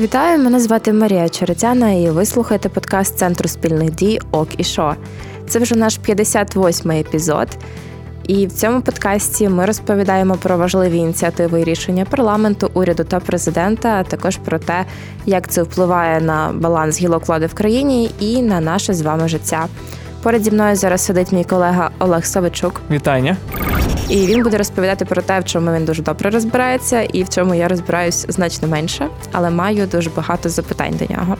Вітаю, 0.00 0.38
мене 0.38 0.60
звати 0.60 0.92
Марія 0.92 1.28
Черетяна, 1.28 1.90
і 1.90 2.10
ви 2.10 2.26
слухаєте 2.26 2.68
подкаст 2.68 3.18
Центру 3.18 3.48
спільних 3.48 3.90
дій 3.90 4.20
ОК 4.30 4.48
і 4.58 4.64
Шо. 4.64 4.94
Це 5.48 5.58
вже 5.58 5.76
наш 5.76 5.98
58-й 6.08 7.00
епізод. 7.00 7.48
І 8.26 8.46
в 8.46 8.52
цьому 8.52 8.80
подкасті 8.80 9.48
ми 9.48 9.66
розповідаємо 9.66 10.36
про 10.36 10.56
важливі 10.56 10.96
ініціативи 10.96 11.60
і 11.60 11.64
рішення 11.64 12.04
парламенту, 12.04 12.70
уряду 12.74 13.04
та 13.04 13.20
президента, 13.20 13.88
а 13.88 14.04
також 14.04 14.36
про 14.36 14.58
те, 14.58 14.84
як 15.26 15.48
це 15.48 15.62
впливає 15.62 16.20
на 16.20 16.52
баланс 16.54 17.00
гілок 17.00 17.28
влади 17.28 17.46
в 17.46 17.54
країні 17.54 18.10
і 18.20 18.42
на 18.42 18.60
наше 18.60 18.94
з 18.94 19.02
вами 19.02 19.28
життя. 19.28 19.68
Поряд 20.22 20.44
зі 20.44 20.50
мною 20.50 20.76
зараз 20.76 21.00
сидить 21.00 21.32
мій 21.32 21.44
колега 21.44 21.90
Олег 21.98 22.24
Савичук. 22.24 22.80
Вітання. 22.90 23.36
І 24.08 24.26
він 24.26 24.42
буде 24.42 24.58
розповідати 24.58 25.04
про 25.04 25.22
те, 25.22 25.40
в 25.40 25.44
чому 25.44 25.72
він 25.72 25.84
дуже 25.84 26.02
добре 26.02 26.30
розбирається, 26.30 27.02
і 27.02 27.22
в 27.22 27.28
чому 27.28 27.54
я 27.54 27.68
розбираюсь 27.68 28.26
значно 28.28 28.68
менше, 28.68 29.08
але 29.32 29.50
маю 29.50 29.86
дуже 29.86 30.10
багато 30.10 30.48
запитань 30.48 30.94
до 30.98 31.14
нього. 31.14 31.36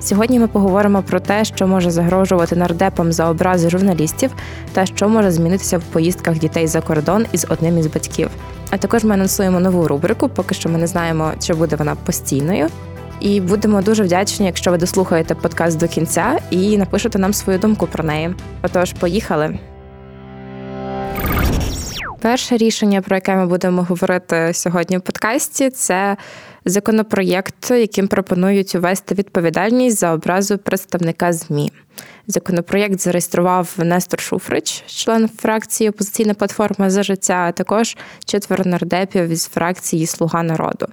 Сьогодні 0.00 0.40
ми 0.40 0.46
поговоримо 0.46 1.02
про 1.02 1.20
те, 1.20 1.44
що 1.44 1.66
може 1.66 1.90
загрожувати 1.90 2.56
нардепам 2.56 3.12
за 3.12 3.28
образи 3.28 3.70
журналістів, 3.70 4.30
та 4.72 4.86
що 4.86 5.08
може 5.08 5.30
змінитися 5.30 5.78
в 5.78 5.82
поїздках 5.82 6.38
дітей 6.38 6.66
за 6.66 6.80
кордон 6.80 7.26
із 7.32 7.46
одним 7.48 7.78
із 7.78 7.86
батьків. 7.86 8.30
А 8.70 8.76
також 8.76 9.04
ми 9.04 9.14
анонсуємо 9.14 9.60
нову 9.60 9.88
рубрику, 9.88 10.28
поки 10.28 10.54
що 10.54 10.68
ми 10.68 10.78
не 10.78 10.86
знаємо, 10.86 11.32
чи 11.40 11.54
буде 11.54 11.76
вона 11.76 11.94
постійною. 11.94 12.68
І 13.20 13.40
будемо 13.40 13.82
дуже 13.82 14.02
вдячні, 14.02 14.46
якщо 14.46 14.70
ви 14.70 14.78
дослухаєте 14.78 15.34
подкаст 15.34 15.78
до 15.78 15.88
кінця 15.88 16.38
і 16.50 16.78
напишете 16.78 17.18
нам 17.18 17.32
свою 17.32 17.58
думку 17.58 17.86
про 17.86 18.04
неї. 18.04 18.34
Отож, 18.62 18.92
поїхали. 18.92 19.58
Перше 22.24 22.56
рішення, 22.56 23.00
про 23.00 23.16
яке 23.16 23.36
ми 23.36 23.46
будемо 23.46 23.82
говорити 23.82 24.50
сьогодні 24.54 24.98
в 24.98 25.00
подкасті, 25.00 25.70
це 25.70 26.16
законопроєкт, 26.64 27.70
яким 27.70 28.08
пропонують 28.08 28.74
увести 28.74 29.14
відповідальність 29.14 29.98
за 29.98 30.12
образу 30.12 30.58
представника 30.58 31.32
ЗМІ. 31.32 31.72
Законопроєкт 32.26 33.00
зареєстрував 33.00 33.74
Нестор 33.78 34.20
Шуфрич, 34.20 34.84
член 34.86 35.28
фракції 35.28 35.90
Опозиційна 35.90 36.34
платформа 36.34 36.90
за 36.90 37.02
життя, 37.02 37.46
а 37.48 37.52
також 37.52 37.96
четверо 38.24 38.64
нардепів 38.64 39.28
із 39.28 39.46
фракції 39.46 40.06
Слуга 40.06 40.42
народу. 40.42 40.86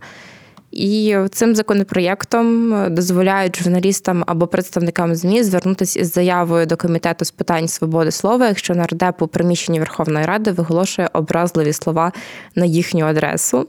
І 0.72 1.18
цим 1.32 1.56
законопроєктом 1.56 2.74
дозволяють 2.94 3.64
журналістам 3.64 4.24
або 4.28 4.48
представникам 4.48 5.16
ЗМІ 5.16 5.44
звернутися 5.44 6.00
із 6.00 6.14
заявою 6.14 6.66
до 6.66 6.78
комітету 6.78 7.26
з 7.26 7.32
питань 7.32 7.68
свободи 7.68 8.12
слова, 8.12 8.48
якщо 8.48 8.76
нардеп 8.76 9.22
у 9.22 9.28
приміщенні 9.28 9.80
Верховної 9.80 10.26
Ради 10.26 10.52
виголошує 10.52 11.10
образливі 11.14 11.74
слова 11.74 12.12
на 12.56 12.66
їхню 12.66 13.06
адресу. 13.06 13.68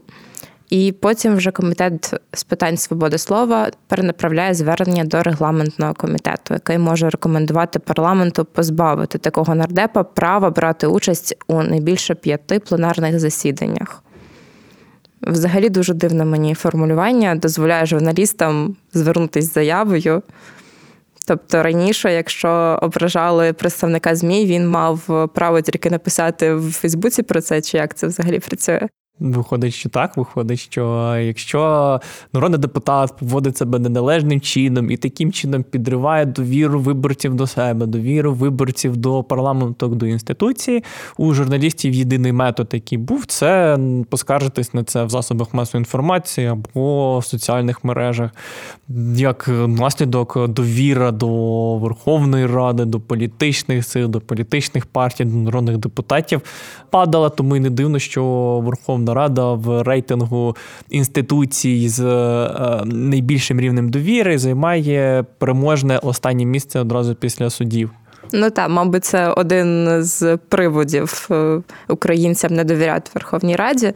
І 0.69 0.91
потім 0.91 1.35
вже 1.35 1.51
комітет 1.51 2.13
з 2.33 2.43
питань 2.43 2.77
свободи 2.77 3.17
слова 3.17 3.71
перенаправляє 3.87 4.53
звернення 4.53 5.03
до 5.03 5.23
регламентного 5.23 5.93
комітету, 5.93 6.53
який 6.53 6.77
може 6.77 7.09
рекомендувати 7.09 7.79
парламенту 7.79 8.45
позбавити 8.45 9.17
такого 9.17 9.55
нардепа 9.55 10.03
права 10.03 10.49
брати 10.49 10.87
участь 10.87 11.35
у 11.47 11.63
найбільше 11.63 12.15
п'яти 12.15 12.59
пленарних 12.59 13.19
засіданнях. 13.19 14.03
Взагалі 15.27 15.69
дуже 15.69 15.93
дивне 15.93 16.25
мені 16.25 16.53
формулювання 16.53 17.35
дозволяє 17.35 17.85
журналістам 17.85 18.75
звернутися 18.93 19.47
з 19.47 19.53
заявою. 19.53 20.21
Тобто 21.27 21.63
раніше, 21.63 22.13
якщо 22.13 22.79
ображали 22.81 23.53
представника 23.53 24.15
ЗМІ, 24.15 24.45
він 24.45 24.67
мав 24.69 25.29
право 25.33 25.61
тільки 25.61 25.89
написати 25.89 26.53
в 26.53 26.71
Фейсбуці 26.71 27.23
про 27.23 27.41
це, 27.41 27.61
чи 27.61 27.77
як 27.77 27.93
це 27.95 28.07
взагалі 28.07 28.39
працює. 28.39 28.87
Виходить, 29.19 29.73
що 29.73 29.89
так, 29.89 30.17
виходить, 30.17 30.59
що 30.59 31.15
якщо 31.19 31.99
народний 32.33 32.59
депутат 32.59 33.17
поводить 33.17 33.57
себе 33.57 33.79
неналежним 33.79 34.41
чином 34.41 34.91
і 34.91 34.97
таким 34.97 35.31
чином 35.31 35.63
підриває 35.63 36.25
довіру 36.25 36.79
виборців 36.79 37.35
до 37.35 37.47
себе, 37.47 37.85
довіру 37.85 38.33
виборців 38.33 38.97
до 38.97 39.23
парламенту 39.23 39.87
до 39.87 40.05
інституції, 40.05 40.83
у 41.17 41.33
журналістів 41.33 41.93
єдиний 41.93 42.31
метод, 42.31 42.69
який 42.73 42.97
був, 42.97 43.25
це 43.25 43.77
поскаржитись 44.09 44.73
на 44.73 44.83
це 44.83 45.03
в 45.03 45.09
засобах 45.09 45.53
масової 45.53 45.81
інформації 45.81 46.47
або 46.47 47.19
в 47.19 47.25
соціальних 47.25 47.83
мережах. 47.83 48.31
Як 49.15 49.47
наслідок 49.67 50.47
довіра 50.47 51.11
до 51.11 51.27
Верховної 51.77 52.45
Ради, 52.45 52.85
до 52.85 52.99
політичних 52.99 53.85
сил, 53.85 54.09
до 54.09 54.21
політичних 54.21 54.85
партій, 54.85 55.25
до 55.25 55.35
народних 55.35 55.77
депутатів 55.77 56.41
падала, 56.89 57.29
тому 57.29 57.55
й 57.55 57.59
не 57.59 57.69
дивно, 57.69 57.99
що 57.99 58.23
Верховна 58.63 59.02
Рада 59.09 59.53
в 59.53 59.83
рейтингу 59.83 60.55
інституцій 60.89 61.89
з 61.89 61.99
е, 61.99 62.81
найбільшим 62.85 63.59
рівнем 63.59 63.89
довіри 63.89 64.37
займає 64.37 65.25
переможне 65.37 65.97
останнє 65.97 66.45
місце 66.45 66.79
одразу 66.79 67.15
після 67.15 67.49
судів. 67.49 67.91
Ну 68.33 68.49
так, 68.49 68.69
мабуть, 68.69 69.05
це 69.05 69.27
один 69.27 69.87
з 70.03 70.37
приводів 70.37 71.27
е, 71.31 71.61
українцям 71.87 72.53
не 72.53 72.63
довіряти 72.63 73.11
Верховній 73.13 73.55
Раді. 73.55 73.93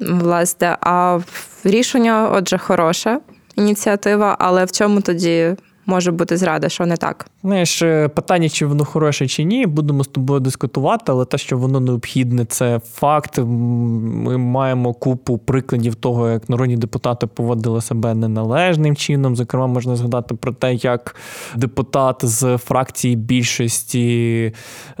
Власне, 0.00 0.76
а 0.80 1.18
рішення, 1.64 2.30
отже, 2.32 2.58
хороша 2.58 3.20
ініціатива, 3.56 4.36
але 4.38 4.64
в 4.64 4.72
чому 4.72 5.00
тоді 5.00 5.54
може 5.88 6.12
бути 6.12 6.36
зрада, 6.36 6.68
що 6.68 6.86
не 6.86 6.96
так? 6.96 7.26
Знаєш, 7.42 7.82
е, 7.82 8.08
питання, 8.08 8.48
чи 8.48 8.66
воно 8.66 8.84
хороше 8.84 9.26
чи 9.26 9.44
ні, 9.44 9.66
будемо 9.66 10.04
з 10.04 10.08
тобою 10.08 10.40
дискутувати, 10.40 11.12
але 11.12 11.24
те, 11.24 11.38
що 11.38 11.58
воно 11.58 11.80
необхідне, 11.80 12.44
це 12.44 12.80
факт. 12.92 13.38
Ми 13.38 14.38
маємо 14.38 14.94
купу 14.94 15.38
прикладів 15.38 15.94
того, 15.94 16.28
як 16.30 16.48
народні 16.48 16.76
депутати 16.76 17.26
поводили 17.26 17.80
себе 17.80 18.14
неналежним 18.14 18.96
чином. 18.96 19.36
Зокрема, 19.36 19.66
можна 19.66 19.96
згадати 19.96 20.34
про 20.34 20.52
те, 20.52 20.74
як 20.74 21.16
депутат 21.56 22.16
з 22.22 22.58
фракції 22.58 23.16
більшості 23.16 24.52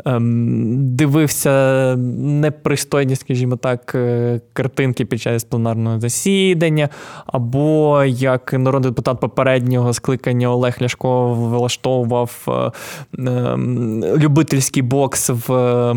ем, 0.04 0.96
дивився 0.96 1.94
непристойні, 2.18 3.16
скажімо 3.16 3.56
так, 3.56 3.94
е, 3.94 4.40
картинки 4.52 5.04
під 5.04 5.20
час 5.20 5.44
пленарного 5.44 6.00
засідання, 6.00 6.88
або 7.26 8.04
як 8.04 8.52
народний 8.52 8.90
депутат 8.90 9.20
попереднього 9.20 9.92
скликання 9.92 10.48
Олег 10.48 10.77
Ляшко 10.82 11.34
влаштовував 11.34 12.42
в 12.46 12.72
ем, 13.18 14.04
любительський 14.04 14.82
бокс 14.82 15.30
в 15.30 15.94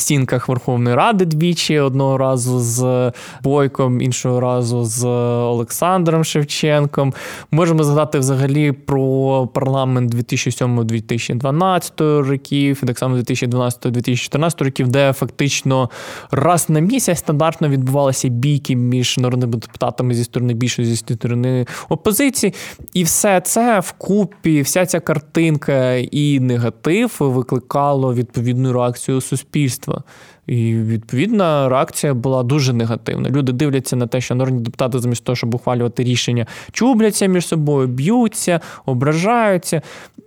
стінках 0.00 0.48
Верховної 0.48 0.96
Ради 0.96 1.24
двічі, 1.24 1.78
одного 1.78 2.18
разу 2.18 2.60
з 2.60 3.12
Бойком, 3.42 4.00
іншого 4.00 4.40
разу 4.40 4.84
з 4.84 5.04
Олександром 5.06 6.24
Шевченком. 6.24 7.14
Можемо 7.50 7.84
згадати 7.84 8.18
взагалі 8.18 8.72
про 8.72 9.46
парламент 9.46 10.14
2007-2012 10.14 12.22
років, 12.22 12.82
так 12.86 12.98
само 12.98 13.16
2012-2014 13.16 14.64
років, 14.64 14.88
де 14.88 15.12
фактично 15.12 15.90
раз 16.30 16.70
на 16.70 16.80
місяць 16.80 17.18
стандартно 17.18 17.68
відбувалися 17.68 18.28
бійки 18.28 18.76
між 18.76 19.18
народними 19.18 19.52
депутатами 19.52 20.14
зі 20.14 20.24
сторони 20.24 20.54
більшої 20.54 20.88
зі 20.88 20.96
сторони 20.96 21.66
опозиції. 21.88 22.54
І 22.94 23.04
все 23.04 23.40
це 23.40 23.80
вкупі, 23.80 24.62
вся 24.62 24.86
ця 24.86 25.00
картинка 25.00 25.94
і 25.94 26.40
негатив 26.40 27.16
викликало 27.18 28.14
відповідну 28.14 28.72
реакцію 28.72 29.20
суспільства 29.20 29.89
суспільства. 29.90 30.02
І 30.46 30.74
відповідна 30.74 31.68
реакція 31.68 32.14
була 32.14 32.42
дуже 32.42 32.72
негативна. 32.72 33.28
Люди 33.30 33.52
дивляться 33.52 33.96
на 33.96 34.06
те, 34.06 34.20
що 34.20 34.34
народні 34.34 34.60
депутати, 34.60 34.98
замість 34.98 35.24
того, 35.24 35.36
щоб 35.36 35.54
ухвалювати 35.54 36.04
рішення, 36.04 36.46
чубляться 36.72 37.26
між 37.26 37.46
собою, 37.46 37.88
б'ються, 37.88 38.60
ображаються. 38.86 39.82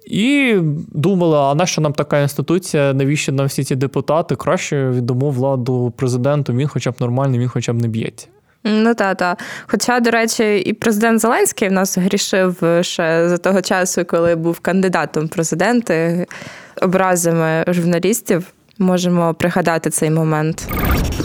І 0.06 0.56
думали, 0.92 1.38
а 1.38 1.56
нащо 1.56 1.82
нам 1.82 1.94
така 1.94 2.20
інституція, 2.20 2.94
навіщо 2.94 3.32
нам 3.32 3.48
всі 3.48 3.64
ці 3.64 3.76
депутати? 3.76 4.36
Краще 4.36 4.90
віддамо 4.90 5.30
владу 5.30 5.94
президенту, 5.98 6.54
він 6.54 6.68
хоча 6.68 6.92
б 6.92 6.96
нормальний, 7.00 7.40
він 7.40 7.50
хоча 7.50 7.74
б 7.74 7.82
не 7.82 7.88
б'ється. 7.88 8.28
Ну 8.64 8.96
та 8.96 9.16
та. 9.16 9.38
Хоча, 9.68 10.00
до 10.00 10.12
речі, 10.12 10.58
і 10.58 10.74
президент 10.74 11.20
Зеленський 11.20 11.70
в 11.70 11.72
нас 11.72 11.98
грішив 11.98 12.64
ще 12.82 13.30
за 13.30 13.38
того 13.38 13.62
часу, 13.62 14.06
коли 14.06 14.36
був 14.36 14.60
кандидатом 14.60 15.28
президенти 15.28 16.26
образами 16.82 17.64
журналістів. 17.68 18.54
Можемо 18.81 19.35
пригадати 19.35 19.91
цей 19.91 20.11
момент. 20.11 20.69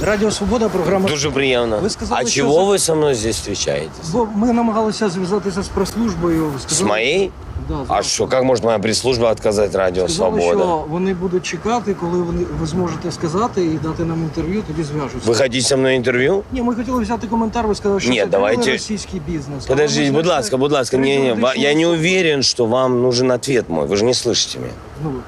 Радіо 0.03 0.31
Свобода, 0.31 0.69
програма 0.69 1.09
Дуже 1.09 1.31
приємно. 1.31 1.79
Ви 1.79 1.89
сказали, 1.89 2.21
а 2.23 2.27
що 2.27 2.41
чого 2.41 2.53
за- 2.53 2.63
ви 2.63 2.79
со 2.79 2.95
мною 2.95 3.15
здесь 3.15 3.35
встречаетесь? 3.35 4.09
Бо 4.13 4.27
ми 4.35 4.53
намагалися 4.53 5.09
зв'язатися 5.09 5.63
з 5.63 5.67
прес-службою. 5.67 6.51
С 6.57 6.61
Сказали, 6.61 6.89
моей? 6.89 7.31
Да, 7.69 7.75
А 7.87 8.03
что, 8.03 8.27
как 8.27 8.43
может 8.43 8.63
моя 8.65 8.79
пресс-служба 8.79 9.31
отказать 9.31 9.75
Радио 9.75 10.07
Сказали, 10.07 10.41
Свобода? 10.41 10.63
що 10.63 10.85
вони 10.89 11.13
будуть 11.13 11.43
чекати, 11.43 11.93
коли 11.99 12.17
вони 12.21 12.45
ви 12.59 12.67
зможете 12.67 13.11
сказати 13.11 13.65
і 13.65 13.69
дати 13.83 14.03
нам 14.05 14.23
інтерв'ю, 14.23 14.63
тоді 14.67 14.83
зв'яжуться. 14.83 15.31
Вы 15.31 15.37
хотите 15.37 15.61
со 15.61 15.77
мной 15.77 15.95
интервью? 15.95 16.43
Ні, 16.51 16.61
ми 16.61 16.75
хотіли 16.75 17.01
взяти 17.03 17.27
коментар. 17.27 17.67
Ви 17.67 17.75
сказали, 17.75 17.99
що 17.99 18.09
Ні, 18.09 18.19
це 18.19 18.25
давайте- 18.25 18.71
російський 18.71 19.21
бізнес. 19.27 19.63
А 19.65 19.67
Подождите, 19.67 20.05
ви 20.05 20.11
будь 20.11 20.25
знаєте, 20.25 20.41
ласка, 20.43 20.57
будь 20.57 20.71
ласка, 20.71 20.97
не, 20.97 21.19
не, 21.19 21.33
ва- 21.33 21.55
я 21.55 21.73
не 21.73 21.87
уверен, 21.87 22.43
что 22.43 22.65
вам 22.65 23.01
нужен 23.01 23.31
ответ 23.31 23.65
мой. 23.69 23.87
Вы 23.87 23.95
же 23.95 24.05
не 24.05 24.11
слышите 24.13 24.59
меня. 24.59 24.73
Ну, 25.03 25.09
так 25.11 25.21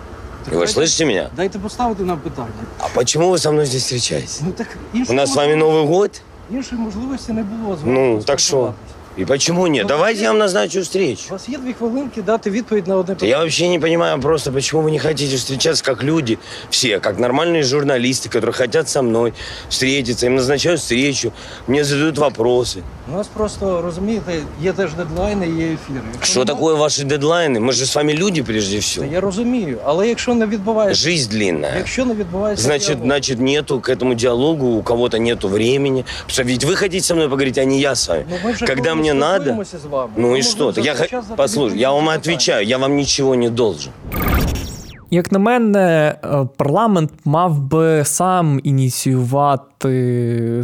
Вы 0.49 0.51
дайте- 0.57 0.73
слышите 0.73 1.05
меня? 1.05 1.29
Дайте 1.35 1.59
поставити 1.59 2.03
нам 2.03 2.19
питання. 2.19 2.49
А 2.79 2.87
почему 2.93 3.29
вы 3.31 3.37
со 3.37 3.51
мной 3.51 3.65
здесь 3.65 3.83
встречаетесь? 3.83 4.41
Ну 4.45 4.51
так 4.51 4.67
У 4.93 4.97
іншої 4.97 5.17
нас 5.17 5.29
с 5.31 5.35
вами 5.35 5.55
можливості- 5.55 5.85
Новый 5.85 5.87
год? 5.87 6.21
іншої 6.51 6.81
можливості 6.81 7.33
не 7.33 7.43
було. 7.43 7.75
з 7.75 7.79
Ну, 7.85 8.09
вами 8.11 8.23
так 8.23 8.39
що? 8.39 8.51
поспілкуватися. 8.57 8.93
И 9.19 9.23
почему 9.25 9.67
нет? 9.67 9.87
Давайте 9.87 10.23
я 10.23 10.29
вам 10.31 10.39
назначу 10.39 10.79
У 10.79 10.81
встречу. 10.81 11.23
вас 11.29 11.49
є 11.49 11.57
дві 11.57 11.73
хвилинки 11.73 12.21
дати 12.21 12.49
відповідь 12.49 12.87
на 12.87 12.95
одне 12.97 13.15
Да 13.19 13.25
я 13.25 13.37
вообще 13.37 13.67
не 13.69 13.79
понимаю 13.79 14.19
просто, 14.19 14.51
почему 14.51 14.81
вы 14.81 14.91
не 14.91 14.99
хотите 14.99 15.35
встречаться 15.37 15.83
как 15.83 16.03
люди, 16.03 16.37
все, 16.69 16.99
как 16.99 17.17
нормальные 17.19 17.63
журналисты, 17.63 18.27
которые 18.29 18.51
хотят 18.51 18.89
со 18.89 19.01
мной 19.01 19.33
встретиться, 19.69 20.25
им 20.25 20.35
назначают 20.35 20.79
встречу, 20.81 21.31
мне 21.67 21.83
задают 21.83 22.17
вопросы. 22.17 22.81
У 23.13 23.17
нас 23.17 23.27
просто 23.27 23.81
розумієте, 23.81 24.31
є 24.61 24.73
теж 24.73 24.93
дедлайни, 24.93 25.47
є 25.47 25.65
ефіри. 25.65 26.01
Якщо 26.13 26.31
Что 26.31 26.39
нема- 26.39 26.45
такое 26.53 26.75
ваши 26.75 27.03
дедлайны? 27.03 27.59
Мы 27.59 27.71
же 27.71 27.85
с 27.85 27.95
вами 27.95 28.13
люди 28.13 28.43
прежде 28.43 28.75
Та 28.75 28.81
всего. 28.81 29.05
Я 29.13 29.21
розумію, 29.21 29.77
але 29.85 30.07
якщо 30.09 30.33
не 30.33 30.45
відбувається, 30.45 31.03
Жизнь 31.03 31.31
длинная. 31.31 31.77
якщо 31.77 32.05
не 32.05 32.13
відбувається, 32.13 32.63
Значит, 32.65 32.87
діалог, 32.87 33.03
значит, 33.05 33.39
нету 33.39 33.79
к 33.79 33.91
этому 33.93 34.15
диалогу, 34.15 34.67
у 34.67 34.83
кого-то 34.83 35.17
нету 35.17 35.47
времени. 35.49 36.03
Потому 36.27 36.29
что 36.33 36.43
ведь 36.43 36.65
вы 36.65 36.75
хотите 36.75 37.01
со 37.01 37.15
мной 37.15 37.27
поговорить, 37.27 37.57
а 37.57 37.63
не 37.65 37.79
я 37.79 37.91
с 37.95 38.07
вами. 38.09 38.25
ну, 38.29 38.35
ми 38.45 38.51
вже 38.51 38.65
Когда 38.65 38.89
коли 38.89 39.01
мне 39.14 39.20
надо, 39.20 39.64
С 39.64 39.84
вами, 39.90 40.10
ну 40.16 40.36
и 40.36 40.42
что? 40.42 40.72
Так 40.72 40.84
я, 40.84 40.94
х- 40.94 41.22
послушай, 41.36 41.78
я 41.78 41.92
вам 41.92 42.08
отвечаю, 42.08 42.66
я 42.66 42.78
вам 42.78 42.96
ничего 42.96 43.34
не 43.34 43.50
должен. 43.50 43.92
Як 45.12 45.32
на 45.32 45.38
мене, 45.38 46.14
е, 46.24 46.46
парламент 46.56 47.12
мав 47.24 47.58
би 47.60 48.04
сам 48.04 48.60
ініціювати, 48.64 49.64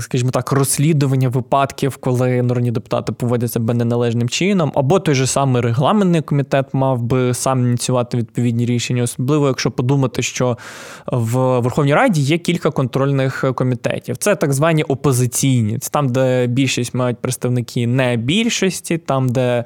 скажімо 0.00 0.30
так, 0.30 0.52
розслідування 0.52 1.28
випадків, 1.28 1.96
коли 1.96 2.42
народні 2.42 2.70
депутати 2.70 3.12
поводять 3.12 3.52
себе 3.52 3.74
неналежним 3.74 4.28
чином, 4.28 4.72
або 4.74 5.00
той 5.00 5.14
же 5.14 5.26
самий 5.26 5.62
регламентний 5.62 6.20
комітет 6.20 6.66
мав 6.72 7.02
би 7.02 7.34
сам 7.34 7.66
ініціювати 7.66 8.16
відповідні 8.16 8.66
рішення, 8.66 9.02
особливо 9.02 9.46
якщо 9.48 9.70
подумати, 9.70 10.22
що 10.22 10.58
в 11.06 11.60
Верховній 11.60 11.94
Раді 11.94 12.20
є 12.20 12.38
кілька 12.38 12.70
контрольних 12.70 13.44
комітетів. 13.54 14.16
Це 14.16 14.34
так 14.34 14.52
звані 14.52 14.82
опозиційні, 14.82 15.78
це 15.78 15.90
там, 15.90 16.08
де 16.08 16.46
більшість 16.46 16.94
мають 16.94 17.18
представники 17.18 17.86
не 17.86 18.16
більшості, 18.16 18.98
там, 18.98 19.28
де 19.28 19.64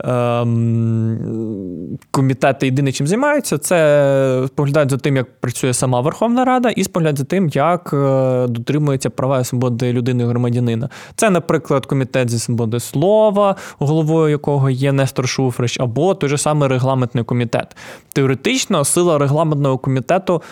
ем, 0.00 1.98
комітети 2.10 2.66
єдине 2.66 2.92
чим 2.92 3.06
займаються, 3.06 3.58
це 3.58 4.44
споглядають 4.46 4.90
за 4.90 4.96
тим, 4.96 5.16
як 5.16 5.40
працює 5.40 5.74
сама 5.74 6.00
Верховна 6.00 6.44
Рада, 6.44 6.68
і 6.68 6.84
споглядають 6.84 7.18
за 7.18 7.24
тим, 7.24 7.48
як 7.48 7.90
е, 7.92 8.46
дотримуються 8.88 9.10
права 9.10 9.40
і 9.40 9.44
свободи 9.44 9.92
людини 9.92 10.24
і 10.24 10.26
громадянина. 10.26 10.88
Це, 11.16 11.30
наприклад, 11.30 11.86
комітет 11.86 12.30
зі 12.30 12.38
свободи 12.38 12.80
слова, 12.80 13.56
головою 13.78 14.30
якого 14.30 14.70
є 14.70 14.92
Нестор 14.92 15.28
Шуфрич, 15.28 15.80
або 15.80 16.14
той 16.14 16.28
же 16.28 16.38
самий 16.38 16.68
регламентний 16.68 17.24
комітет. 17.24 17.76
Теоретично 18.12 18.84
сила 18.84 19.18
регламентного 19.18 19.78
комітету 19.78 20.42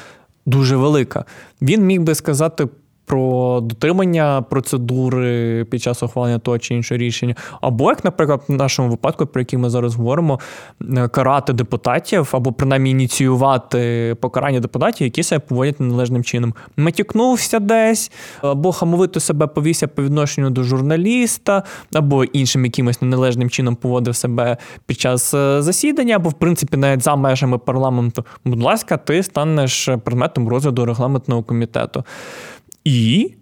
дуже 0.46 0.76
велика. 0.76 1.24
Він 1.62 1.86
міг 1.86 2.02
би 2.02 2.14
сказати. 2.14 2.68
Про 3.06 3.60
дотримання 3.60 4.42
процедури 4.50 5.64
під 5.64 5.82
час 5.82 6.02
ухвалення 6.02 6.38
того 6.38 6.58
чи 6.58 6.74
іншого 6.74 6.98
рішення, 6.98 7.34
або 7.60 7.90
як, 7.90 8.04
наприклад, 8.04 8.42
в 8.48 8.52
нашому 8.52 8.88
випадку, 8.88 9.26
про 9.26 9.40
який 9.40 9.58
ми 9.58 9.70
зараз 9.70 9.94
говоримо, 9.94 10.40
е, 10.96 11.08
карати 11.08 11.52
депутатів, 11.52 12.28
або 12.32 12.52
принаймні 12.52 12.90
ініціювати 12.90 14.16
покарання 14.20 14.60
депутатів, 14.60 15.04
які 15.04 15.22
себе 15.22 15.44
поводять 15.48 15.80
неналежним 15.80 16.24
чином. 16.24 16.54
Матюкнувся 16.76 17.58
десь, 17.58 18.12
або 18.42 18.72
хамовито 18.72 19.20
себе 19.20 19.46
повівся 19.46 19.88
по 19.88 20.02
відношенню 20.02 20.50
до 20.50 20.62
журналіста, 20.62 21.62
або 21.92 22.24
іншим 22.24 22.64
якимось 22.64 23.02
неналежним 23.02 23.50
чином 23.50 23.76
поводив 23.76 24.16
себе 24.16 24.56
під 24.86 25.00
час 25.00 25.34
е, 25.34 25.62
засідання, 25.62 26.16
або 26.16 26.28
в 26.28 26.34
принципі 26.34 26.76
навіть 26.76 27.02
за 27.02 27.16
межами 27.16 27.58
парламенту. 27.58 28.24
Будь 28.44 28.62
ласка, 28.62 28.96
ти 28.96 29.22
станеш 29.22 29.88
предметом 30.04 30.48
розгляду 30.48 30.84
регламентного 30.84 31.42
комітету. 31.42 32.04
І 32.86 33.34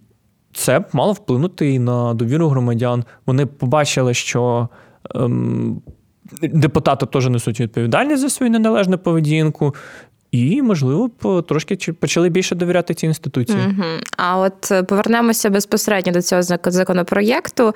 це 0.52 0.78
б 0.78 0.84
мало 0.92 1.12
вплинути 1.12 1.70
і 1.70 1.78
на 1.78 2.14
довіру 2.14 2.48
громадян. 2.48 3.04
Вони 3.26 3.46
побачили, 3.46 4.14
що 4.14 4.68
ем, 5.14 5.82
депутати 6.42 7.06
теж 7.06 7.26
несуть 7.28 7.60
відповідальність 7.60 8.22
за 8.22 8.30
свою 8.30 8.52
неналежну 8.52 8.98
поведінку, 8.98 9.74
і, 10.30 10.62
можливо, 10.62 11.10
трошки 11.48 11.76
почали 11.92 12.28
більше 12.28 12.54
довіряти 12.54 12.94
цій 12.94 13.06
інституції. 13.06 13.58
Угу. 13.66 13.84
А 14.16 14.38
от 14.38 14.70
е, 14.70 14.82
повернемося 14.82 15.50
безпосередньо 15.50 16.12
до 16.12 16.22
цього 16.22 16.42
зак- 16.42 16.70
законопроєкту. 16.70 17.74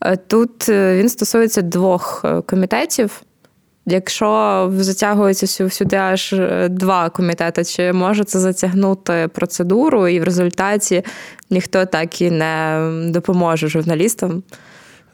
Е, 0.00 0.16
Тут 0.16 0.68
е, 0.68 0.98
він 0.98 1.08
стосується 1.08 1.62
двох 1.62 2.24
комітетів. 2.46 3.22
Якщо 3.90 4.70
затягується 4.76 5.46
сюди 5.70 5.96
аж 5.96 6.32
е, 6.32 6.68
два 6.68 7.10
комітети, 7.10 7.64
чи 7.64 7.92
може 7.92 8.24
це 8.24 8.38
затягнути 8.38 9.28
процедуру, 9.34 10.08
і 10.08 10.20
в 10.20 10.24
результаті 10.24 11.02
ніхто 11.50 11.86
так 11.86 12.20
і 12.20 12.30
не 12.30 12.78
допоможе 13.10 13.68
журналістам? 13.68 14.42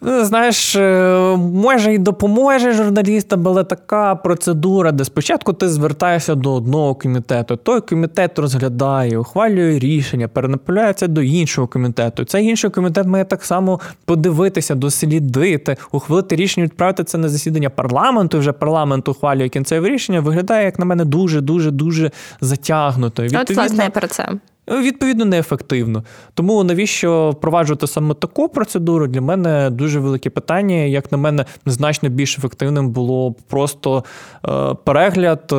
Ну, 0.01 0.25
Знаєш, 0.25 0.75
е, 0.75 1.35
може 1.37 1.93
і 1.93 1.97
допоможе 1.97 2.71
журналістам, 2.71 3.47
але 3.47 3.63
така 3.63 4.15
процедура, 4.15 4.91
де 4.91 5.05
спочатку 5.05 5.53
ти 5.53 5.69
звертаєшся 5.69 6.35
до 6.35 6.53
одного 6.53 6.95
комітету, 6.95 7.55
той 7.55 7.81
комітет 7.81 8.39
розглядає, 8.39 9.17
ухвалює 9.17 9.79
рішення, 9.79 10.27
перенаправляється 10.27 11.07
до 11.07 11.21
іншого 11.21 11.67
комітету. 11.67 12.25
Цей 12.25 12.45
інший 12.45 12.69
комітет 12.69 13.07
має 13.07 13.25
так 13.25 13.45
само 13.45 13.79
подивитися, 14.05 14.75
дослідити, 14.75 15.77
ухвалити 15.91 16.35
рішення, 16.35 16.65
відправити 16.65 17.03
це 17.03 17.17
на 17.17 17.29
засідання 17.29 17.69
парламенту. 17.69 18.39
Вже 18.39 18.51
парламент 18.51 19.07
ухвалює 19.07 19.49
кінцеве 19.49 19.89
рішення. 19.89 20.19
Виглядає, 20.19 20.65
як 20.65 20.79
на 20.79 20.85
мене, 20.85 21.05
дуже, 21.05 21.41
дуже, 21.41 21.71
дуже 21.71 22.11
затягнуто. 22.41 23.23
От, 23.23 23.51
власне, 23.51 23.89
про 23.89 24.07
це. 24.07 24.29
Відповідно, 24.67 25.25
неефективно. 25.25 26.03
Тому 26.33 26.63
навіщо 26.63 27.29
впроваджувати 27.29 27.87
саме 27.87 28.13
таку 28.13 28.49
процедуру 28.49 29.07
для 29.07 29.21
мене 29.21 29.69
дуже 29.69 29.99
велике 29.99 30.29
питання. 30.29 30.75
Як 30.75 31.11
на 31.11 31.17
мене, 31.17 31.45
значно 31.65 32.09
більш 32.09 32.37
ефективним 32.37 32.89
було 32.89 33.35
просто 33.47 34.03
е, 34.45 34.73
перегляд 34.83 35.53
е, 35.53 35.55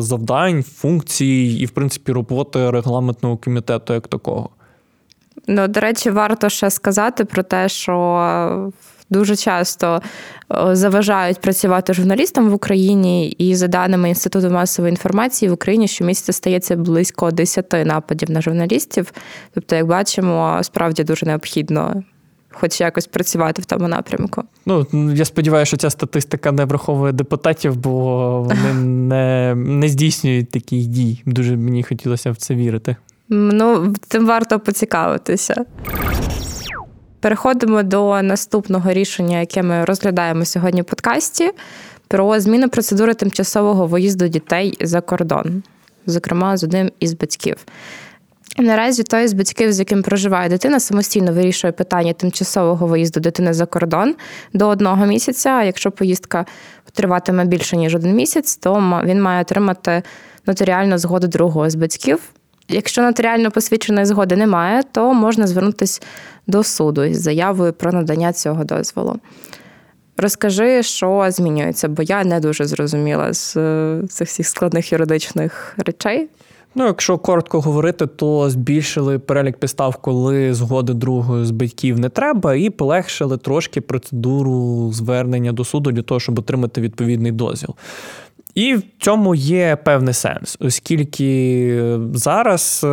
завдань, 0.00 0.62
функцій 0.62 1.58
і, 1.60 1.66
в 1.66 1.70
принципі, 1.70 2.12
роботи 2.12 2.70
регламентного 2.70 3.36
комітету 3.36 3.94
як 3.94 4.08
такого. 4.08 4.48
Ну, 5.46 5.68
до 5.68 5.80
речі, 5.80 6.10
варто 6.10 6.48
ще 6.48 6.70
сказати 6.70 7.24
про 7.24 7.42
те, 7.42 7.68
що 7.68 8.72
дуже 9.12 9.36
часто 9.36 10.02
е, 10.52 10.76
заважають 10.76 11.40
працювати 11.40 11.94
журналістам 11.94 12.50
в 12.50 12.54
Україні, 12.54 13.28
і 13.28 13.54
за 13.54 13.68
даними 13.68 14.08
Інституту 14.08 14.50
масової 14.50 14.90
інформації 14.90 15.50
в 15.50 15.52
Україні 15.52 15.88
щомісяця 15.88 16.32
стається 16.32 16.76
близько 16.76 17.30
10 17.30 17.72
нападів 17.72 18.30
на 18.30 18.40
журналістів. 18.40 19.12
Тобто, 19.54 19.76
як 19.76 19.86
бачимо, 19.86 20.58
справді 20.62 21.04
дуже 21.04 21.26
необхідно. 21.26 22.02
Хоч 22.54 22.80
якось 22.80 23.06
працювати 23.06 23.62
в 23.62 23.64
тому 23.64 23.88
напрямку. 23.88 24.42
Ну, 24.66 24.86
я 25.14 25.24
сподіваюся, 25.24 25.68
що 25.68 25.76
ця 25.76 25.90
статистика 25.90 26.52
не 26.52 26.64
враховує 26.64 27.12
депутатів, 27.12 27.76
бо 27.76 28.40
вони 28.42 28.74
не, 28.84 29.54
не 29.54 29.88
здійснюють 29.88 30.50
таких 30.50 30.86
дій. 30.86 31.22
Дуже 31.26 31.56
мені 31.56 31.82
хотілося 31.82 32.30
в 32.30 32.36
це 32.36 32.54
вірити. 32.54 32.96
Ну, 33.28 33.94
тим 34.08 34.26
варто 34.26 34.60
поцікавитися. 34.60 35.64
Переходимо 37.22 37.82
до 37.82 38.22
наступного 38.22 38.92
рішення, 38.92 39.40
яке 39.40 39.62
ми 39.62 39.84
розглядаємо 39.84 40.44
сьогодні 40.44 40.82
в 40.82 40.84
подкасті, 40.84 41.50
про 42.08 42.40
зміну 42.40 42.68
процедури 42.68 43.14
тимчасового 43.14 43.86
виїзду 43.86 44.28
дітей 44.28 44.74
за 44.80 45.00
кордон, 45.00 45.62
зокрема 46.06 46.56
з 46.56 46.64
одним 46.64 46.90
із 47.00 47.12
батьків. 47.12 47.56
Наразі 48.58 49.02
той 49.02 49.28
з 49.28 49.32
батьків, 49.32 49.72
з 49.72 49.78
яким 49.78 50.02
проживає 50.02 50.48
дитина, 50.48 50.80
самостійно 50.80 51.32
вирішує 51.32 51.72
питання 51.72 52.12
тимчасового 52.12 52.86
виїзду 52.86 53.20
дитини 53.20 53.52
за 53.52 53.66
кордон 53.66 54.14
до 54.52 54.68
одного 54.68 55.06
місяця. 55.06 55.50
А 55.50 55.64
якщо 55.64 55.90
поїздка 55.90 56.46
триватиме 56.92 57.44
більше 57.44 57.76
ніж 57.76 57.94
один 57.94 58.14
місяць, 58.14 58.56
то 58.56 59.02
він 59.04 59.22
має 59.22 59.42
отримати 59.42 60.02
нотаріальну 60.46 60.98
згоду 60.98 61.26
другого 61.26 61.70
з 61.70 61.74
батьків. 61.74 62.20
Якщо 62.68 63.02
нотаріально 63.02 63.50
посвідченої 63.50 64.06
згоди 64.06 64.36
немає, 64.36 64.82
то 64.92 65.14
можна 65.14 65.46
звернутися 65.46 66.00
до 66.46 66.62
суду 66.62 67.04
із 67.04 67.20
заявою 67.20 67.72
про 67.72 67.92
надання 67.92 68.32
цього 68.32 68.64
дозволу. 68.64 69.16
Розкажи, 70.16 70.82
що 70.82 71.26
змінюється, 71.28 71.88
бо 71.88 72.02
я 72.02 72.24
не 72.24 72.40
дуже 72.40 72.64
зрозуміла 72.64 73.32
з 73.32 73.52
цих 74.08 74.28
всіх 74.28 74.46
складних 74.46 74.92
юридичних 74.92 75.74
речей. 75.78 76.28
Ну, 76.74 76.86
якщо 76.86 77.18
коротко 77.18 77.60
говорити, 77.60 78.06
то 78.06 78.50
збільшили 78.50 79.18
перелік 79.18 79.56
підстав, 79.56 79.96
коли 79.96 80.54
згоди 80.54 80.94
другої 80.94 81.44
з 81.44 81.50
батьків 81.50 81.98
не 81.98 82.08
треба, 82.08 82.54
і 82.54 82.70
полегшили 82.70 83.38
трошки 83.38 83.80
процедуру 83.80 84.90
звернення 84.92 85.52
до 85.52 85.64
суду 85.64 85.92
для 85.92 86.02
того, 86.02 86.20
щоб 86.20 86.38
отримати 86.38 86.80
відповідний 86.80 87.32
дозвіл. 87.32 87.74
І 88.54 88.74
в 88.74 88.82
цьому 88.98 89.34
є 89.34 89.76
певний 89.84 90.14
сенс, 90.14 90.56
оскільки 90.60 91.82
зараз 92.14 92.86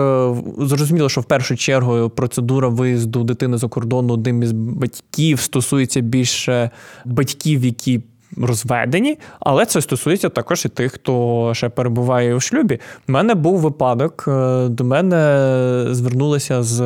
зрозуміло, 0.57 1.09
що 1.09 1.21
в 1.21 1.25
першу 1.25 1.55
чергу 1.55 2.09
процедура 2.09 2.67
виїзду 2.67 3.23
дитини 3.23 3.57
за 3.57 3.67
кордон 3.67 4.11
одним 4.11 4.43
із 4.43 4.51
батьків 4.51 5.39
стосується 5.39 6.01
більше 6.01 6.69
батьків, 7.05 7.65
які 7.65 8.01
розведені, 8.39 9.17
але 9.39 9.65
це 9.65 9.81
стосується 9.81 10.29
також 10.29 10.65
і 10.65 10.69
тих, 10.69 10.93
хто 10.93 11.51
ще 11.53 11.69
перебуває 11.69 12.35
у 12.35 12.39
шлюбі. 12.39 12.79
У 13.09 13.11
мене 13.11 13.35
був 13.35 13.59
випадок, 13.59 14.25
е, 14.27 14.67
до 14.67 14.83
мене 14.83 15.85
звернулися 15.91 16.63
з 16.63 16.81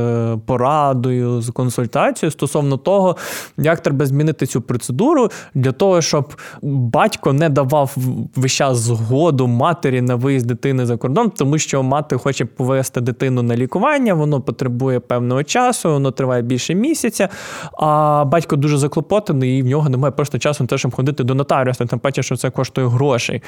порадою, 0.46 1.42
з 1.42 1.50
консультацією 1.50 2.32
стосовно 2.32 2.78
того, 2.78 3.16
як 3.58 3.80
треба 3.80 4.06
змінити 4.06 4.46
цю 4.46 4.62
процедуру 4.62 5.30
для 5.54 5.72
того, 5.72 6.02
щоб 6.02 6.34
батько 6.62 7.34
не 7.34 7.50
давав 7.50 7.96
весь 8.36 8.52
час 8.52 8.78
згоду 8.78 9.48
матері 9.48 10.02
на 10.02 10.16
виїзд 10.16 10.48
дитини 10.48 10.86
за 10.86 10.98
кордон, 10.98 11.30
тому 11.30 11.58
що 11.58 11.84
мати 11.84 12.18
хоче 12.18 12.46
повести 12.46 13.02
дитину 13.02 13.44
на 13.44 13.56
лікування, 13.56 14.14
воно 14.14 14.42
потребує 14.42 15.00
певного 15.00 15.44
часу, 15.44 15.90
воно 15.90 16.12
триває 16.12 16.42
більше 16.42 16.76
місяця. 16.76 17.30
А 17.74 18.26
батько 18.26 18.56
дуже 18.56 18.78
заклопотаний, 18.78 19.60
і 19.60 19.62
в 19.62 19.66
нього 19.66 19.90
немає 19.90 20.12
просто 20.12 20.40
часу 20.40 20.64
на 20.64 20.68
те, 20.68 20.78
щоб 20.78 20.96
ходити 20.96 21.24
до 21.24 21.36
нотаріуса, 21.44 21.86
тим 21.86 22.00
паче, 22.00 22.24
що 22.24 22.36
це 22.36 22.50
коштує 22.50 22.88
грошей. 22.88 23.42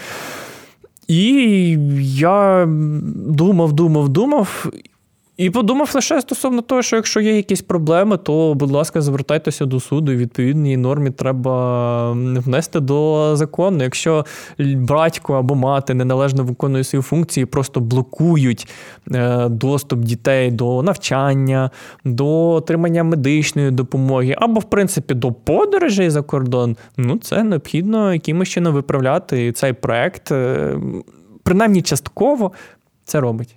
І 1.07 1.77
я 2.17 2.65
думав, 3.15 3.73
думав, 3.73 4.09
думав. 4.09 4.67
І 5.37 5.49
подумав 5.49 5.91
лише 5.95 6.21
стосовно 6.21 6.61
того, 6.61 6.81
що 6.81 6.95
якщо 6.95 7.21
є 7.21 7.35
якісь 7.35 7.61
проблеми, 7.61 8.17
то, 8.17 8.53
будь 8.53 8.71
ласка, 8.71 9.01
звертайтеся 9.01 9.65
до 9.65 9.79
суду, 9.79 10.11
і 10.11 10.15
відповідній 10.15 10.77
нормі 10.77 11.11
треба 11.11 12.11
внести 12.11 12.79
до 12.79 13.31
закону. 13.35 13.83
Якщо 13.83 14.25
батько 14.75 15.33
або 15.33 15.55
мати 15.55 15.93
неналежно 15.93 16.43
виконує 16.43 16.83
свої 16.83 17.03
функції, 17.03 17.45
просто 17.45 17.79
блокують 17.79 18.67
е, 19.11 19.49
доступ 19.49 19.99
дітей 19.99 20.51
до 20.51 20.83
навчання, 20.83 21.69
до 22.05 22.49
отримання 22.49 23.03
медичної 23.03 23.71
допомоги, 23.71 24.35
або, 24.37 24.59
в 24.59 24.69
принципі, 24.69 25.13
до 25.13 25.31
подорожей 25.31 26.09
за 26.09 26.21
кордон, 26.21 26.77
ну 26.97 27.17
це 27.17 27.43
необхідно 27.43 28.13
якимось 28.13 28.49
чином 28.49 28.73
виправляти. 28.73 29.47
І 29.47 29.51
цей 29.51 29.73
проект, 29.73 30.31
е, 30.31 30.77
принаймні 31.43 31.81
частково, 31.81 32.51
це 33.05 33.19
робить. 33.19 33.55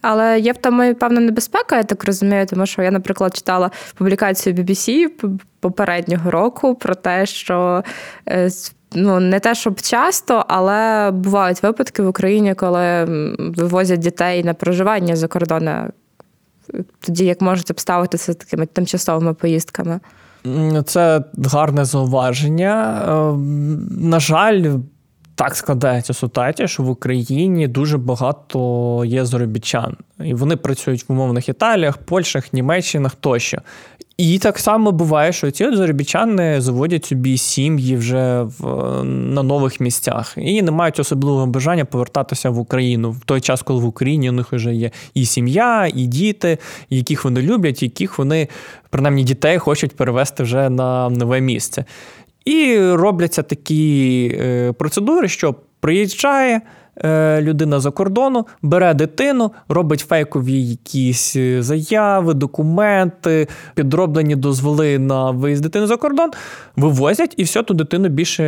Але 0.00 0.40
є 0.40 0.52
в 0.52 0.56
тому 0.56 0.94
певна 0.94 1.20
небезпека, 1.20 1.76
я 1.76 1.82
так 1.82 2.04
розумію, 2.04 2.46
тому 2.46 2.66
що 2.66 2.82
я, 2.82 2.90
наприклад, 2.90 3.36
читала 3.36 3.70
публікацію 3.94 4.54
BBC 4.54 5.08
попереднього 5.60 6.30
року 6.30 6.74
про 6.74 6.94
те, 6.94 7.26
що 7.26 7.84
е, 8.28 8.50
ну 8.94 9.20
не 9.20 9.40
те, 9.40 9.54
щоб 9.54 9.80
часто, 9.80 10.44
але 10.48 11.10
бувають 11.10 11.62
випадки 11.62 12.02
в 12.02 12.08
Україні, 12.08 12.54
коли 12.54 13.04
вивозять 13.38 14.00
дітей 14.00 14.44
на 14.44 14.54
проживання 14.54 15.16
за 15.16 15.28
кордону, 15.28 15.72
тоді 17.00 17.24
як 17.24 17.40
можуть 17.40 17.70
обставитися 17.70 18.34
такими 18.34 18.66
тимчасовими 18.66 19.34
поїздками. 19.34 20.00
Це 20.84 21.24
гарне 21.44 21.84
зауваження. 21.84 23.02
Е, 23.08 23.36
на 24.00 24.20
жаль, 24.20 24.64
так 25.34 25.56
складається 25.56 26.14
ситуація, 26.14 26.68
що 26.68 26.82
в 26.82 26.90
Україні 26.90 27.68
дуже 27.68 27.98
багато 27.98 29.02
є 29.06 29.24
заробітчан, 29.24 29.96
і 30.24 30.34
вони 30.34 30.56
працюють 30.56 31.08
в 31.08 31.12
умовних 31.12 31.48
Італіях, 31.48 31.98
Польщах, 31.98 32.52
Німеччинах 32.52 33.14
тощо. 33.14 33.58
І 34.16 34.38
так 34.38 34.58
само 34.58 34.92
буває, 34.92 35.32
що 35.32 35.50
ці 35.50 35.76
заробітчани 35.76 36.60
заводять 36.60 37.04
собі 37.04 37.38
сім'ї 37.38 37.96
вже 37.96 38.42
в, 38.42 38.64
на 39.04 39.42
нових 39.42 39.80
місцях 39.80 40.34
і 40.36 40.62
не 40.62 40.70
мають 40.70 41.00
особливого 41.00 41.46
бажання 41.46 41.84
повертатися 41.84 42.50
в 42.50 42.58
Україну 42.58 43.10
в 43.10 43.20
той 43.20 43.40
час, 43.40 43.62
коли 43.62 43.80
в 43.80 43.84
Україні 43.84 44.30
у 44.30 44.32
них 44.32 44.52
вже 44.52 44.74
є 44.74 44.90
і 45.14 45.24
сім'я, 45.24 45.90
і 45.94 46.06
діти, 46.06 46.58
яких 46.90 47.24
вони 47.24 47.42
люблять, 47.42 47.82
яких 47.82 48.18
вони 48.18 48.48
принаймні 48.90 49.24
дітей 49.24 49.58
хочуть 49.58 49.96
перевести 49.96 50.42
вже 50.42 50.70
на 50.70 51.08
нове 51.08 51.40
місце. 51.40 51.84
І 52.44 52.78
робляться 52.80 53.42
такі 53.42 54.38
е, 54.40 54.72
процедури, 54.72 55.28
що 55.28 55.54
приїжджає. 55.80 56.60
Е, 56.96 57.40
людина 57.42 57.80
за 57.80 57.90
кордону 57.90 58.46
бере 58.62 58.94
дитину, 58.94 59.52
робить 59.68 60.00
фейкові 60.00 60.62
якісь 60.62 61.36
е, 61.36 61.62
заяви, 61.62 62.34
документи, 62.34 63.48
підроблені 63.74 64.36
дозволи 64.36 64.98
на 64.98 65.30
виїзд 65.30 65.62
дитини 65.62 65.86
за 65.86 65.96
кордон, 65.96 66.30
вивозять 66.76 67.34
і 67.36 67.42
все, 67.42 67.62
ту 67.62 67.74
дитину 67.74 68.08
більше 68.08 68.44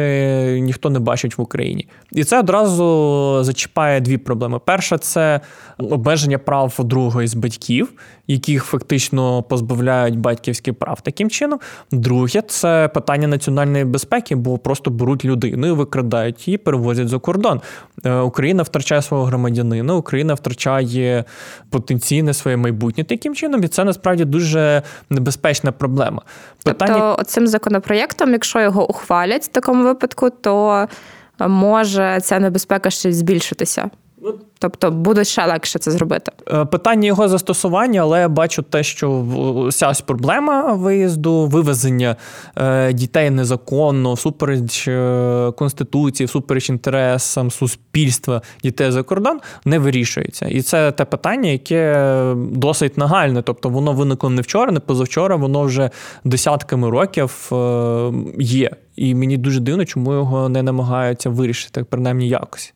ніхто 0.61 0.91
не 0.91 0.99
бачить 0.99 1.39
в 1.39 1.41
Україні. 1.41 1.89
І 2.13 2.25
це 2.25 2.39
одразу 2.39 3.39
зачіпає 3.45 4.01
дві 4.01 4.19
проблеми. 4.19 4.61
Перша 4.65 4.99
це 4.99 5.41
обмеження 5.79 6.39
прав 6.39 6.77
другого 6.79 7.27
з 7.27 7.35
батьків, 7.35 7.93
яких 8.27 8.65
фактично 8.65 9.43
позбавляють 9.43 10.19
батьківських 10.19 10.75
прав 10.75 11.01
таким 11.01 11.31
чином. 11.31 11.59
Друге, 11.93 12.43
це 12.49 12.91
питання 12.95 13.29
національної 13.29 13.85
безпеки, 13.85 14.37
бо 14.37 14.59
просто 14.59 14.91
беруть 14.91 15.25
людину 15.25 15.75
викрадають 15.75 16.49
її, 16.49 16.59
перевозять 16.59 17.09
за 17.09 17.19
кордон. 17.19 17.61
Україна 18.05 18.63
втрачає 18.63 19.03
свого 19.03 19.25
громадянина, 19.25 19.95
Україна 19.95 20.35
втрачає 20.35 21.25
потенційне 21.71 22.35
своє 22.35 22.57
майбутнє 22.57 23.05
таким 23.05 23.35
чином, 23.35 23.65
і 23.65 23.69
це 23.69 23.85
насправді 23.85 24.25
дуже 24.25 24.83
небезпечна 25.11 25.73
проблема. 25.73 26.23
Питання... 26.65 26.95
Тобто, 26.95 27.25
цим 27.25 27.47
законопроєктом, 27.47 28.33
якщо 28.33 28.61
його 28.61 28.91
ухвалять 28.91 29.45
в 29.45 29.49
такому 29.49 29.85
випадку, 29.85 30.31
то 30.31 30.89
може 31.41 32.21
ця 32.23 32.39
небезпека 32.39 32.91
ще 32.91 33.13
збільшитися. 33.13 33.91
Тобто 34.59 34.91
буде 34.91 35.25
ще 35.25 35.47
легше 35.47 35.79
це 35.79 35.91
зробити. 35.91 36.33
Е, 36.53 36.65
питання 36.65 37.07
його 37.07 37.29
застосування, 37.29 38.01
але 38.01 38.21
я 38.21 38.29
бачу 38.29 38.63
те, 38.63 38.83
що 38.83 39.25
вся 39.69 39.89
ось 39.89 40.01
проблема 40.01 40.73
виїзду, 40.73 41.47
вивезення 41.47 42.17
е, 42.57 42.93
дітей 42.93 43.31
незаконно, 43.31 44.17
супереч 44.17 44.89
е, 44.89 45.53
конституції, 45.57 46.27
супереч 46.27 46.71
інтересам 46.71 47.51
суспільства 47.51 48.43
дітей 48.63 48.91
за 48.91 49.03
кордон 49.03 49.41
не 49.65 49.79
вирішується. 49.79 50.47
І 50.47 50.63
це 50.63 50.93
те 50.93 51.05
питання, 51.05 51.51
яке 51.51 52.15
досить 52.37 52.99
нагальне. 52.99 53.43
Тобто 53.43 53.69
воно 53.69 53.93
виникло 53.93 54.31
не 54.31 54.43
вчора, 54.43 54.73
не 54.73 54.81
позавчора, 54.81 55.37
воно 55.37 55.63
вже 55.63 55.91
десятками 56.25 56.91
років 56.91 57.51
є. 58.39 58.71
І 58.97 59.15
мені 59.15 59.37
дуже 59.37 59.61
дивно, 59.61 59.85
чому 59.85 60.13
його 60.15 60.49
не 60.49 60.63
намагаються 60.63 61.31
вирішити, 61.31 61.85
принаймні 61.85 62.29
якось. 62.29 62.75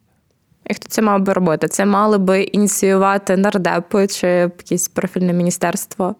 І 0.68 0.74
хто 0.74 0.88
це 0.88 1.02
мав 1.02 1.20
би 1.22 1.32
робити? 1.32 1.68
Це 1.68 1.86
мали 1.86 2.18
би 2.18 2.42
ініціювати 2.42 3.36
нардепи 3.36 4.06
чи 4.06 4.26
якесь 4.26 4.88
профільне 4.88 5.32
міністерство? 5.32 6.14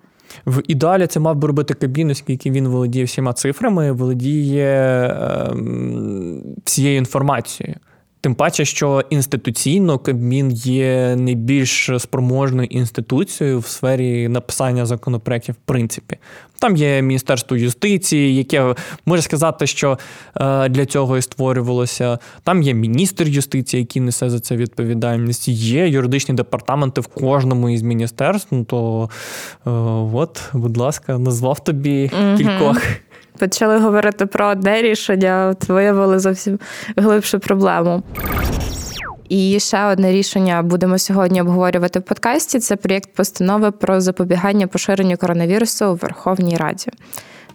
В 0.47 0.63
ідеалі 0.69 1.07
це 1.07 1.21
мав 1.21 1.37
би 1.37 1.47
робити 1.47 1.75
Кабін, 1.75 2.11
оскільки 2.11 2.51
він 2.51 2.69
володіє 2.69 3.05
всіма 3.05 3.33
цифрами, 3.33 3.93
володіє 3.93 4.67
е, 4.67 5.55
всією 6.65 6.99
інформацією. 6.99 7.77
Тим 8.21 8.35
паче, 8.35 8.65
що 8.65 9.05
інституційно 9.11 9.99
Кабмін 9.99 10.51
є 10.53 11.17
найбільш 11.17 11.91
спроможною 11.99 12.69
інституцією 12.71 13.59
в 13.59 13.67
сфері 13.67 14.29
написання 14.29 14.87
законопроєктів, 14.87 15.55
в 15.55 15.67
принципі. 15.67 16.17
Там 16.59 16.77
є 16.77 17.03
Міністерство 17.03 17.57
юстиції, 17.57 18.37
яке 18.37 18.75
може 19.07 19.23
сказати, 19.23 19.67
що 19.67 19.99
е, 20.37 20.69
для 20.69 20.87
цього 20.87 21.19
і 21.19 21.23
створювалося. 21.23 22.19
Там 22.43 22.63
є 22.63 22.75
міністр 22.75 23.29
юстиції, 23.29 23.81
який 23.81 24.03
несе 24.03 24.31
за 24.31 24.41
це 24.41 24.57
відповідальність. 24.57 25.49
Є 25.49 25.89
юридичні 25.89 26.35
департаменти 26.35 27.01
в 27.01 27.07
кожному 27.07 27.71
із 27.71 27.83
міністерств. 27.83 28.49
Ну 28.51 28.65
то 28.65 29.11
е, 29.67 29.71
от, 30.15 30.43
будь 30.53 30.77
ласка, 30.77 31.19
назвав 31.19 31.65
тобі 31.65 32.11
кількох. 32.37 32.83
Почали 33.39 33.79
говорити 33.79 34.27
про 34.27 34.47
одне 34.47 34.83
рішення, 34.83 35.49
от 35.53 35.69
виявили 35.69 36.19
зовсім 36.19 36.59
глибшу 36.97 37.39
проблему. 37.39 38.03
І 39.29 39.61
ще 39.61 39.85
одне 39.85 40.13
рішення 40.13 40.63
будемо 40.63 40.99
сьогодні 40.99 41.41
обговорювати 41.41 41.99
в 41.99 42.03
подкасті. 42.03 42.59
Це 42.59 42.77
проєкт 42.77 43.15
постанови 43.15 43.71
про 43.71 44.01
запобігання 44.01 44.67
поширенню 44.67 45.17
коронавірусу 45.17 45.87
у 45.87 45.95
Верховній 45.95 46.57
Раді. 46.57 46.91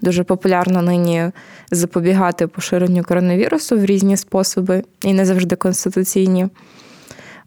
Дуже 0.01 0.23
популярно 0.23 0.81
нині 0.81 1.31
запобігати 1.71 2.47
поширенню 2.47 3.03
коронавірусу 3.03 3.77
в 3.77 3.85
різні 3.85 4.17
способи 4.17 4.83
і 5.01 5.13
не 5.13 5.25
завжди 5.25 5.55
конституційні. 5.55 6.47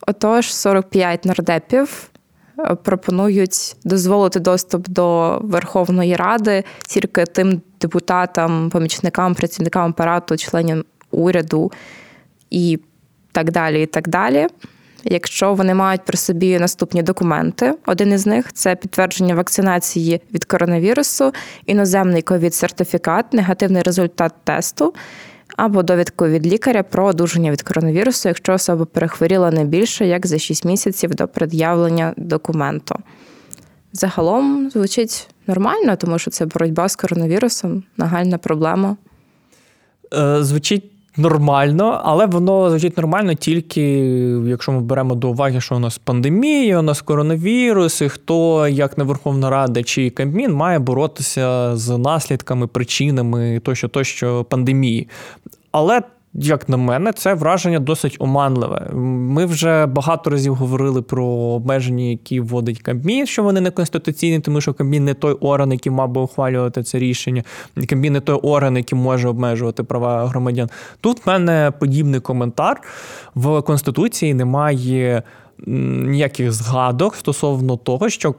Отож, 0.07 0.55
45 0.55 1.25
нардепів 1.25 2.11
пропонують 2.83 3.77
дозволити 3.85 4.41
доступ 4.41 4.89
до 4.89 5.39
Верховної 5.43 6.17
Ради 6.17 6.65
тільки 6.89 7.25
тим 7.25 7.63
депутатам, 7.81 8.71
помічникам, 8.71 9.35
працівникам 9.35 9.91
апарату, 9.91 10.37
членам 10.37 10.85
уряду 11.11 11.73
і 12.51 12.79
так 13.33 13.51
далі. 13.53 13.83
і 13.83 13.87
так 13.87 14.09
далі. 14.09 14.47
Якщо 15.05 15.55
вони 15.55 15.75
мають 15.75 16.05
при 16.05 16.17
собі 16.17 16.59
наступні 16.59 17.03
документи, 17.03 17.75
один 17.87 18.13
із 18.13 18.27
них 18.27 18.53
це 18.53 18.77
підтвердження 18.77 19.35
вакцинації 19.35 20.21
від 20.35 20.45
коронавірусу, 20.45 21.33
іноземний 21.67 22.23
ковід-сертифікат, 22.23 23.25
негативний 23.33 23.83
результат 23.83 24.33
тесту 24.45 24.95
або 25.57 25.83
довідку 25.83 26.27
від 26.27 26.47
лікаря 26.47 26.83
про 26.83 27.07
одужання 27.07 27.51
від 27.51 27.63
коронавірусу, 27.63 28.29
якщо 28.29 28.53
особа 28.53 28.85
перехворіла 28.85 29.51
не 29.51 29.65
більше 29.65 30.07
як 30.07 30.27
за 30.27 30.39
6 30.39 30.65
місяців 30.65 31.15
до 31.15 31.29
пред'явлення 31.29 32.15
документу. 32.17 32.97
Загалом 33.93 34.71
звучить 34.71 35.29
нормально, 35.47 35.97
тому 35.97 36.19
що 36.19 36.31
це 36.31 36.47
боротьба 36.47 36.89
з 36.89 36.97
коронавірусом, 36.97 37.83
нагальна 37.97 38.39
проблема. 38.39 38.97
Е, 40.15 40.45
звучить 40.45 40.85
нормально, 41.17 42.01
але 42.05 42.27
воно 42.27 42.71
звучить 42.71 42.97
нормально 42.97 43.35
тільки, 43.35 43.83
якщо 44.47 44.73
ми 44.73 44.81
беремо 44.81 45.15
до 45.15 45.31
уваги, 45.31 45.61
що 45.61 45.77
у 45.77 45.79
нас 45.79 45.99
пандемія, 45.99 46.79
у 46.79 46.83
нас 46.83 47.03
коронавірус, 47.03 48.01
і 48.01 48.09
хто, 48.09 48.69
як 48.69 48.99
не 48.99 49.05
Верховна 49.05 49.51
Рада 49.51 49.83
чи 49.83 50.11
Кабмін, 50.11 50.53
має 50.53 50.79
боротися 50.79 51.77
з 51.77 51.99
наслідками, 51.99 52.67
причинами 52.67 53.61
тощо, 53.65 53.89
тощо 53.89 54.45
пандемії. 54.45 55.09
Але 55.71 56.03
як 56.39 56.69
на 56.69 56.77
мене, 56.77 57.13
це 57.13 57.35
враження 57.35 57.79
досить 57.79 58.17
оманливе. 58.19 58.91
Ми 58.95 59.47
вже 59.47 59.87
багато 59.87 60.31
разів 60.31 60.55
говорили 60.55 61.03
про 61.03 61.27
обмеження, 61.27 62.05
які 62.05 62.41
вводить 62.41 62.81
Кабмін, 62.81 63.27
що 63.27 63.43
вони 63.43 63.61
не 63.61 63.71
конституційні, 63.71 64.41
тому 64.41 64.61
що 64.61 64.75
Кабмін 64.75 65.05
не 65.05 65.15
той 65.15 65.33
орган, 65.33 65.73
який 65.73 65.93
мав 65.93 66.11
би 66.11 66.21
ухвалювати 66.21 66.83
це 66.83 66.99
рішення. 66.99 67.43
Кабмін 67.89 68.13
не 68.13 68.21
той 68.21 68.35
орган, 68.35 68.77
який 68.77 68.99
може 68.99 69.29
обмежувати 69.29 69.83
права 69.83 70.27
громадян. 70.27 70.69
Тут 71.01 71.27
в 71.27 71.29
мене 71.29 71.73
подібний 71.81 72.21
коментар 72.21 72.81
в 73.35 73.63
Конституції 73.63 74.35
немає 74.35 75.23
ніяких 75.67 76.53
згадок 76.53 77.15
стосовно 77.17 77.77
того, 77.77 78.09
що. 78.09 78.35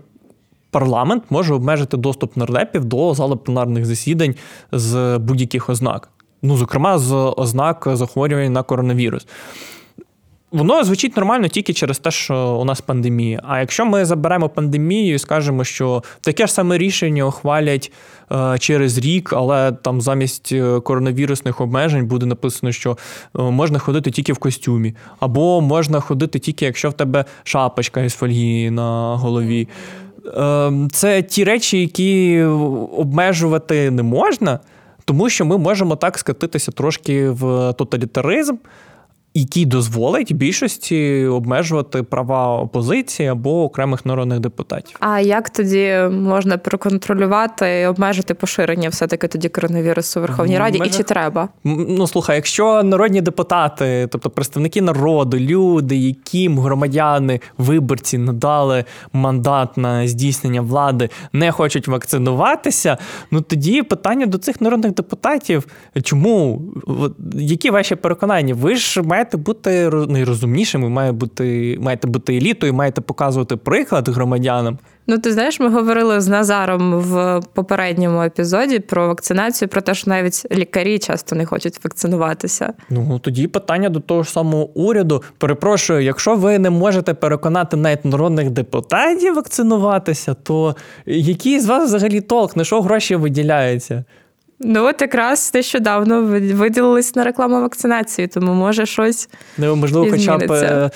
Парламент 0.72 1.24
може 1.30 1.54
обмежити 1.54 1.98
доступ 1.98 2.38
нардепів 2.38 2.86
до 2.86 3.14
зали 3.14 3.36
пленарних 3.36 3.86
засідань 3.86 4.36
з 4.72 5.18
будь-яких 5.18 5.70
ознак 5.70 6.10
ну, 6.48 6.58
зокрема, 6.58 6.98
з 6.98 7.14
ознак 7.38 7.88
захворювання 7.94 8.50
на 8.50 8.64
коронавірус. 8.64 9.28
Воно 10.52 10.84
звучить 10.84 11.18
нормально 11.18 11.48
тільки 11.48 11.74
через 11.74 12.00
те, 12.00 12.12
що 12.12 12.58
у 12.62 12.66
нас 12.66 12.82
пандемія. 12.82 13.42
А 13.48 13.60
якщо 13.60 13.86
ми 13.86 14.06
заберемо 14.06 14.50
пандемію 14.50 15.16
і 15.16 15.20
скажемо, 15.20 15.64
що 15.64 16.04
таке 16.22 16.48
ж 16.48 16.54
саме 16.54 16.78
рішення 16.78 17.24
ухвалять 17.24 17.92
е, 18.32 18.58
через 18.60 18.98
рік, 18.98 19.34
але 19.34 19.72
там 19.72 20.02
замість 20.02 20.52
е, 20.52 20.80
коронавірусних 20.80 21.62
обмежень 21.62 22.06
буде 22.06 22.26
написано, 22.26 22.72
що 22.72 22.92
е, 22.92 23.42
можна 23.42 23.80
ходити 23.80 24.12
тільки 24.12 24.34
в 24.34 24.38
костюмі, 24.38 24.96
або 25.20 25.62
можна 25.62 26.00
ходити 26.00 26.40
тільки, 26.40 26.66
якщо 26.66 26.90
в 26.90 26.94
тебе 26.94 27.26
шапочка 27.44 28.02
із 28.02 28.14
фольги 28.14 28.72
на 28.72 29.16
голові. 29.16 29.68
Це 30.92 31.22
ті 31.22 31.44
речі, 31.44 31.82
які 31.82 32.44
обмежувати 32.98 33.92
не 33.92 34.04
можна. 34.04 34.60
Тому 35.08 35.30
що 35.30 35.46
ми 35.46 35.58
можемо 35.58 35.96
так 35.96 36.18
скатитися 36.18 36.72
трошки 36.72 37.30
в 37.30 37.74
тоталітаризм, 37.74 38.56
який 39.38 39.66
дозволить 39.66 40.34
більшості 40.34 41.26
обмежувати 41.26 42.04
права 42.04 42.62
опозиції 42.62 43.30
або 43.30 43.64
окремих 43.64 44.06
народних 44.06 44.40
депутатів. 44.40 44.98
А 45.00 45.20
як 45.20 45.50
тоді 45.50 45.94
можна 46.12 46.58
проконтролювати 46.58 47.80
і 47.82 47.86
обмежити 47.86 48.34
поширення 48.34 48.90
все-таки 48.90 49.28
тоді 49.28 49.50
коронавірусу 49.50 50.20
у 50.20 50.22
Верховній 50.22 50.58
Раді? 50.58 50.80
Мене... 50.80 50.92
І 50.92 50.98
чи 50.98 51.04
треба? 51.04 51.50
Ну 51.64 52.08
слухай, 52.08 52.36
якщо 52.36 52.84
народні 52.84 53.22
депутати, 53.22 54.08
тобто 54.12 54.30
представники 54.30 54.82
народу, 54.82 55.38
люди, 55.40 55.96
яким 55.96 56.60
громадяни, 56.60 57.40
виборці 57.58 58.18
надали 58.18 58.86
мандат 59.14 59.78
на 59.78 60.08
здійснення 60.08 60.62
влади, 60.62 61.10
не 61.34 61.52
хочуть 61.52 61.88
вакцинуватися, 61.88 62.98
ну 63.32 63.42
тоді 63.42 63.84
питання 63.84 64.26
до 64.26 64.38
цих 64.38 64.62
народних 64.62 64.94
депутатів: 64.94 65.68
чому? 66.04 66.62
Які 67.34 67.70
ваші 67.70 67.96
переконання? 67.96 68.54
Ви 68.54 68.76
ж 68.76 69.02
маєте 69.02 69.27
маєте 69.28 69.38
бути 69.38 69.90
найрозумнішими, 69.90 70.90
має 70.90 71.12
бути, 71.12 71.78
маєте 71.82 72.08
бути 72.08 72.38
елітою, 72.38 72.74
маєте 72.74 73.02
показувати 73.02 73.56
приклад 73.56 74.10
громадянам. 74.10 74.78
Ну, 75.08 75.18
ти 75.18 75.34
знаєш, 75.34 75.60
ми 75.60 75.70
говорили 75.70 76.22
з 76.22 76.28
Назаром 76.28 77.00
в 77.00 77.42
попередньому 77.54 78.22
епізоді 78.22 78.80
про 78.80 79.08
вакцинацію, 79.08 79.70
про 79.70 79.82
те, 79.82 79.94
що 79.94 80.10
навіть 80.10 80.48
лікарі 80.52 81.00
часто 81.00 81.36
не 81.36 81.46
хочуть 81.46 81.84
вакцинуватися. 81.84 82.74
Ну 82.90 83.20
тоді 83.20 83.48
питання 83.48 83.90
до 83.90 84.00
того 84.00 84.24
ж 84.24 84.32
самого 84.32 84.70
уряду. 84.70 85.24
Перепрошую, 85.38 86.02
якщо 86.02 86.36
ви 86.36 86.60
не 86.60 86.70
можете 86.70 87.14
переконати 87.14 87.78
навіть 87.78 88.06
народних 88.06 88.50
депутатів 88.50 89.36
вакцинуватися, 89.36 90.34
то 90.34 90.76
який 91.06 91.60
з 91.60 91.66
вас 91.66 91.86
взагалі 91.86 92.22
толк, 92.22 92.58
на 92.58 92.64
що 92.64 92.82
гроші 92.82 93.16
виділяються? 93.16 94.04
Ну, 94.60 94.86
от 94.86 95.02
якраз 95.02 95.52
нещодавно 95.54 96.24
виділились 96.54 97.16
на 97.16 97.24
рекламу 97.24 97.62
вакцинації, 97.62 98.28
тому 98.28 98.54
може 98.54 98.86
щось. 98.86 99.30
Ну, 99.58 99.76
можливо, 99.76 100.08
хоча 100.12 100.38
б 100.38 100.52
е, 100.52 100.90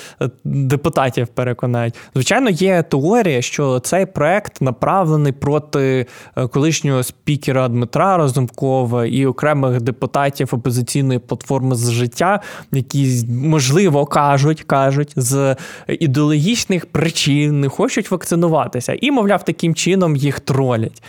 депутатів 0.43 1.27
переконають. 1.27 1.95
Звичайно, 2.13 2.49
є 2.49 2.83
теорія, 2.83 3.41
що 3.41 3.79
цей 3.79 4.05
проект 4.05 4.61
направлений 4.61 5.31
проти 5.31 6.05
е, 6.37 6.47
колишнього 6.47 7.03
спікера 7.03 7.67
Дмитра 7.67 8.17
Разумкова 8.17 9.05
і 9.05 9.25
окремих 9.25 9.81
депутатів 9.81 10.49
опозиційної 10.51 11.19
платформи 11.19 11.75
з 11.75 11.91
життя, 11.91 12.41
які 12.71 13.25
можливо 13.29 14.05
кажуть, 14.05 14.63
кажуть, 14.63 15.13
з 15.15 15.55
ідеологічних 15.87 16.85
причин 16.85 17.59
не 17.59 17.69
хочуть 17.69 18.11
вакцинуватися, 18.11 18.97
і, 19.01 19.11
мовляв, 19.11 19.45
таким 19.45 19.75
чином 19.75 20.15
їх 20.15 20.39
тролять. 20.39 21.01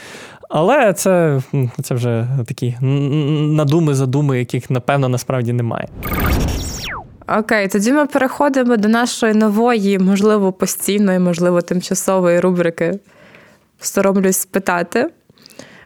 Але 0.54 0.92
це 0.92 1.40
це 1.82 1.94
вже 1.94 2.26
такі 2.46 2.76
надуми, 2.80 3.94
задуми, 3.94 4.38
яких, 4.38 4.70
напевно, 4.70 5.08
насправді 5.08 5.52
немає. 5.52 5.88
Окей, 7.38 7.68
тоді 7.68 7.92
ми 7.92 8.06
переходимо 8.06 8.76
до 8.76 8.88
нашої 8.88 9.34
нової, 9.34 9.98
можливо, 9.98 10.52
постійної, 10.52 11.18
можливо, 11.18 11.60
тимчасової 11.60 12.40
рубрики. 12.40 12.98
Соромлюсь 13.80 14.36
спитати. 14.36 15.06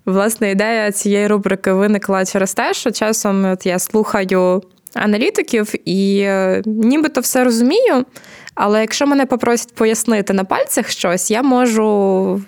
Власне, 0.07 0.51
ідея 0.51 0.93
цієї 0.93 1.27
рубрики 1.27 1.73
виникла 1.73 2.25
через 2.25 2.55
те, 2.55 2.75
що 2.75 2.91
часом 2.91 3.45
от 3.45 3.67
я 3.67 3.79
слухаю 3.79 4.63
аналітиків 4.95 5.73
і 5.85 6.21
е, 6.21 6.63
нібито 6.67 7.21
все 7.21 7.45
розумію. 7.45 8.05
Але 8.55 8.81
якщо 8.81 9.07
мене 9.07 9.27
попросять 9.27 9.75
пояснити 9.75 10.33
на 10.33 10.45
пальцях 10.45 10.89
щось, 10.89 11.31
я 11.31 11.43
можу 11.43 12.43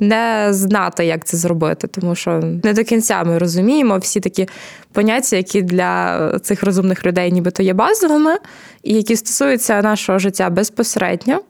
не 0.00 0.48
знати, 0.50 1.04
як 1.04 1.24
це 1.24 1.36
зробити, 1.36 1.86
тому 1.86 2.14
що 2.14 2.40
не 2.64 2.72
до 2.72 2.84
кінця 2.84 3.24
ми 3.24 3.38
розуміємо 3.38 3.98
всі 3.98 4.20
такі 4.20 4.48
поняття, 4.92 5.36
які 5.36 5.62
для 5.62 6.38
цих 6.38 6.62
розумних 6.62 7.06
людей 7.06 7.32
нібито 7.32 7.62
є 7.62 7.74
базовими, 7.74 8.36
і 8.82 8.94
які 8.94 9.16
стосуються 9.16 9.82
нашого 9.82 10.18
життя 10.18 10.50
безпосередньо. 10.50 11.40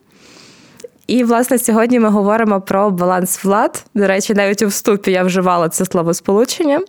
І, 1.07 1.25
власне, 1.25 1.59
сьогодні 1.59 2.01
ми 2.01 2.09
говоримо 2.09 2.61
про 2.61 2.91
баланс 2.91 3.45
влад. 3.45 3.85
До 3.95 4.07
речі, 4.07 4.35
навіть 4.35 4.63
у 4.63 4.67
вступі 4.67 5.11
я 5.11 5.23
вживала 5.23 5.69
це 5.69 5.85
словосполучення 5.85 6.81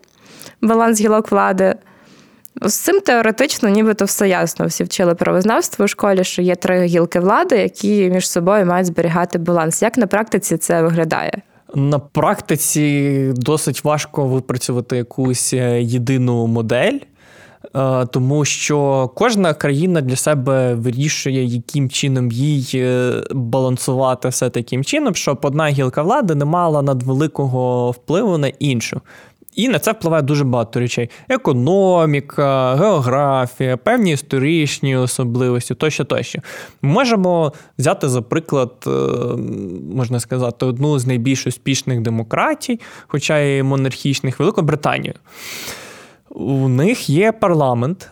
баланс 0.61 1.01
гілок 1.01 1.31
влади. 1.31 1.75
З 2.61 2.73
цим 2.73 3.01
теоретично, 3.01 3.69
нібито 3.69 4.05
все 4.05 4.29
ясно. 4.29 4.65
Всі 4.65 4.83
вчили 4.83 5.15
правознавство 5.15 5.85
у 5.85 5.87
школі, 5.87 6.23
що 6.23 6.41
є 6.41 6.55
три 6.55 6.85
гілки 6.85 7.19
влади, 7.19 7.57
які 7.57 8.09
між 8.09 8.29
собою 8.29 8.65
мають 8.65 8.87
зберігати 8.87 9.37
баланс. 9.37 9.81
Як 9.81 9.97
на 9.97 10.07
практиці 10.07 10.57
це 10.57 10.81
виглядає? 10.81 11.41
На 11.75 11.99
практиці 11.99 13.33
досить 13.35 13.83
важко 13.83 14.25
випрацювати 14.25 14.97
якусь 14.97 15.53
е, 15.53 15.81
єдину 15.81 16.47
модель. 16.47 16.99
Е, 17.75 18.05
тому 18.05 18.45
що 18.45 19.09
кожна 19.15 19.53
країна 19.53 20.01
для 20.01 20.15
себе 20.15 20.73
вирішує, 20.73 21.45
яким 21.45 21.89
чином 21.89 22.31
їй 22.31 22.71
е, 22.75 23.13
балансувати 23.31 24.29
все 24.29 24.49
таким 24.49 24.83
чином, 24.83 25.15
щоб 25.15 25.39
одна 25.41 25.67
гілка 25.67 26.03
влади 26.03 26.35
не 26.35 26.45
мала 26.45 26.81
надвеликого 26.81 27.91
впливу 27.91 28.37
на 28.37 28.47
іншу. 28.47 29.01
І 29.55 29.69
на 29.69 29.79
це 29.79 29.91
впливає 29.91 30.23
дуже 30.23 30.43
багато 30.43 30.79
речей: 30.79 31.09
економіка, 31.29 32.75
географія, 32.75 33.77
певні 33.77 34.11
історичні 34.11 34.95
особливості, 34.95 35.75
тощо 35.75 36.05
тощо. 36.05 36.39
Можемо 36.81 37.53
взяти, 37.77 38.09
за 38.09 38.21
приклад, 38.21 38.71
е, 38.87 38.89
можна 39.95 40.19
сказати, 40.19 40.65
одну 40.65 40.99
з 40.99 41.07
найбільш 41.07 41.47
успішних 41.47 42.01
демократій, 42.01 42.79
хоча 43.07 43.39
й 43.39 43.63
монархічних 43.63 44.39
Великобританію. 44.39 45.13
У 46.29 46.67
них 46.67 47.09
є 47.09 47.31
парламент, 47.31 48.11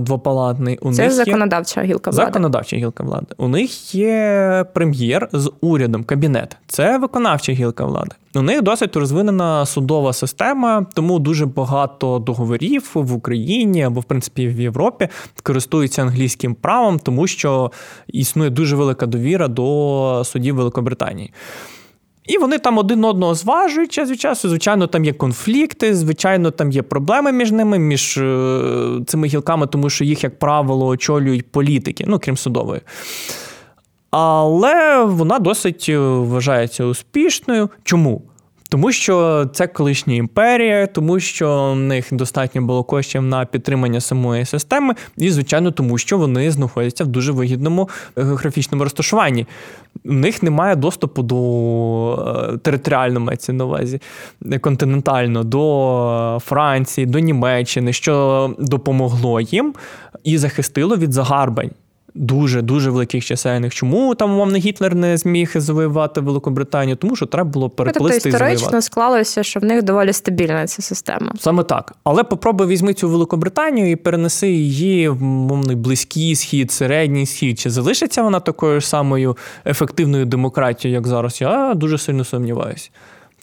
двопалатний. 0.00 0.78
У 0.82 0.92
Це 0.92 1.02
них 1.02 1.12
законодавча 1.12 1.82
є... 1.82 1.86
гілка 1.86 2.10
влади. 2.10 2.26
Законодавча 2.26 2.76
гілка 2.76 3.02
влади. 3.02 3.26
У 3.36 3.48
них 3.48 3.94
є 3.94 4.64
прем'єр 4.74 5.28
з 5.32 5.52
урядом, 5.60 6.04
кабінет. 6.04 6.56
Це 6.66 6.98
виконавча 6.98 7.52
гілка 7.52 7.84
влади. 7.84 8.10
У 8.34 8.42
них 8.42 8.62
досить 8.62 8.96
розвинена 8.96 9.66
судова 9.66 10.12
система, 10.12 10.86
тому 10.94 11.18
дуже 11.18 11.46
багато 11.46 12.18
договорів 12.18 12.90
в 12.94 13.12
Україні 13.14 13.82
або, 13.82 14.00
в 14.00 14.04
принципі, 14.04 14.48
в 14.48 14.60
Європі 14.60 15.08
користуються 15.42 16.02
англійським 16.02 16.54
правом, 16.54 16.98
тому 16.98 17.26
що 17.26 17.70
існує 18.08 18.50
дуже 18.50 18.76
велика 18.76 19.06
довіра 19.06 19.48
до 19.48 20.22
судів 20.24 20.54
Великобританії. 20.54 21.32
І 22.24 22.38
вони 22.38 22.58
там 22.58 22.78
один 22.78 23.04
одного 23.04 23.34
зважують 23.34 23.92
час 23.92 24.10
від 24.10 24.20
часу. 24.20 24.48
Звичайно, 24.48 24.86
там 24.86 25.04
є 25.04 25.12
конфлікти, 25.12 25.94
звичайно, 25.94 26.50
там 26.50 26.70
є 26.72 26.82
проблеми 26.82 27.32
між 27.32 27.52
ними, 27.52 27.78
між 27.78 28.18
е, 28.18 28.60
цими 29.06 29.26
гілками, 29.26 29.66
тому 29.66 29.90
що 29.90 30.04
їх, 30.04 30.24
як 30.24 30.38
правило, 30.38 30.86
очолюють 30.86 31.52
політики, 31.52 32.04
ну 32.08 32.18
крім 32.18 32.36
судової. 32.36 32.80
Але 34.10 35.04
вона 35.04 35.38
досить 35.38 35.86
е, 35.88 35.98
вважається 35.98 36.84
успішною. 36.84 37.70
Чому? 37.84 38.22
Тому 38.74 38.92
що 38.92 39.46
це 39.52 39.66
колишня 39.66 40.14
імперія, 40.14 40.86
тому 40.86 41.20
що 41.20 41.72
в 41.72 41.76
них 41.76 42.08
достатньо 42.12 42.62
було 42.62 42.84
коштів 42.84 43.22
на 43.22 43.44
підтримання 43.44 44.00
самої 44.00 44.44
системи, 44.44 44.94
і, 45.16 45.30
звичайно, 45.30 45.70
тому 45.70 45.98
що 45.98 46.18
вони 46.18 46.50
знаходяться 46.50 47.04
в 47.04 47.06
дуже 47.06 47.32
вигідному 47.32 47.88
географічному 48.16 48.84
розташуванні. 48.84 49.46
У 50.04 50.12
них 50.12 50.42
немає 50.42 50.76
доступу 50.76 51.22
до 51.22 52.48
е, 52.54 52.58
територіально 52.58 53.20
мається 53.20 53.52
на 53.52 53.64
увазі 53.64 54.00
континентально, 54.60 55.44
до 55.44 56.38
Франції, 56.44 57.06
до 57.06 57.18
Німеччини, 57.18 57.92
що 57.92 58.50
допомогло 58.58 59.40
їм 59.40 59.74
і 60.24 60.38
захистило 60.38 60.96
від 60.96 61.12
загарбань 61.12 61.70
дуже 62.14 62.62
дуже 62.62 62.90
великих 62.90 63.24
чисельних. 63.24 63.74
Чому 63.74 64.14
там 64.14 64.30
умовно 64.32 64.56
Гітлер 64.56 64.94
не 64.94 65.16
зміг 65.16 65.52
завоювати 65.54 66.20
Великобританію? 66.20 66.96
Тому 66.96 67.16
що 67.16 67.26
треба 67.26 67.50
було 67.50 67.70
переплисти 67.70 68.14
ну, 68.14 68.20
тобто, 68.22 68.28
історично 68.28 68.54
і 68.54 68.58
завоювати. 68.58 68.82
склалося, 68.82 69.42
що 69.42 69.60
в 69.60 69.64
них 69.64 69.82
доволі 69.82 70.12
стабільна 70.12 70.66
ця 70.66 70.82
система. 70.82 71.32
Саме 71.38 71.62
так. 71.62 71.94
Але 72.04 72.24
попробуй 72.24 72.66
візьми 72.66 72.94
цю 72.94 73.08
Великобританію 73.08 73.90
і 73.90 73.96
перенеси 73.96 74.50
її 74.50 75.08
в 75.08 75.22
мовний 75.22 75.76
близький 75.76 76.36
схід, 76.36 76.72
середній 76.72 77.26
схід. 77.26 77.58
Чи 77.58 77.70
залишиться 77.70 78.22
вона 78.22 78.40
такою 78.40 78.80
ж 78.80 78.88
самою 78.88 79.36
ефективною 79.66 80.26
демократією, 80.26 80.98
як 80.98 81.06
зараз? 81.06 81.40
Я 81.40 81.74
дуже 81.74 81.98
сильно 81.98 82.24
сумніваюся. 82.24 82.90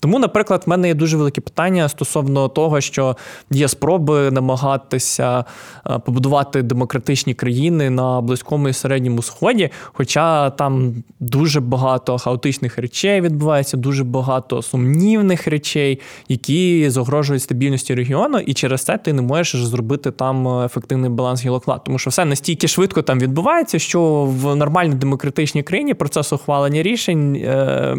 Тому, 0.02 0.20
наприклад, 0.20 0.64
в 0.66 0.70
мене 0.70 0.88
є 0.88 0.94
дуже 0.94 1.18
велике 1.18 1.42
питання 1.42 1.90
стосовно 1.90 2.48
того, 2.48 2.82
що 2.82 3.18
є 3.52 3.68
спроби 3.68 4.32
намагатися 4.32 5.46
е, 5.88 6.00
побудувати 6.00 6.62
демократичні 6.62 7.34
країни 7.34 7.90
на 7.90 8.22
близькому 8.22 8.70
і 8.70 8.74
середньому 8.74 9.22
сході. 9.22 9.70
Хоча 9.94 10.50
там 10.50 11.04
дуже 11.20 11.60
багато 11.60 12.18
хаотичних 12.18 12.78
речей 12.78 13.22
відбувається, 13.22 13.78
дуже 13.78 14.04
багато 14.04 14.62
сумнівних 14.62 15.48
речей, 15.48 16.00
які 16.30 16.90
загрожують 16.90 17.44
стабільності 17.44 17.96
регіону, 17.96 18.40
і 18.40 18.54
через 18.54 18.84
це 18.84 18.98
ти 18.98 19.14
не 19.14 19.22
можеш 19.22 19.64
зробити 19.64 20.12
там 20.12 20.48
ефективний 20.66 21.10
баланс 21.10 21.46
гілоклад. 21.46 21.84
Тому 21.84 22.00
що 22.00 22.10
все 22.10 22.26
настільки 22.26 22.68
швидко 22.68 23.02
там 23.02 23.20
відбувається, 23.20 23.80
що 23.80 24.02
в 24.26 24.56
нормальній 24.56 24.96
демократичній 24.96 25.64
країні 25.64 25.94
процес 25.94 26.34
ухвалення 26.34 26.84
рішень 26.84 27.36
е, 27.36 27.96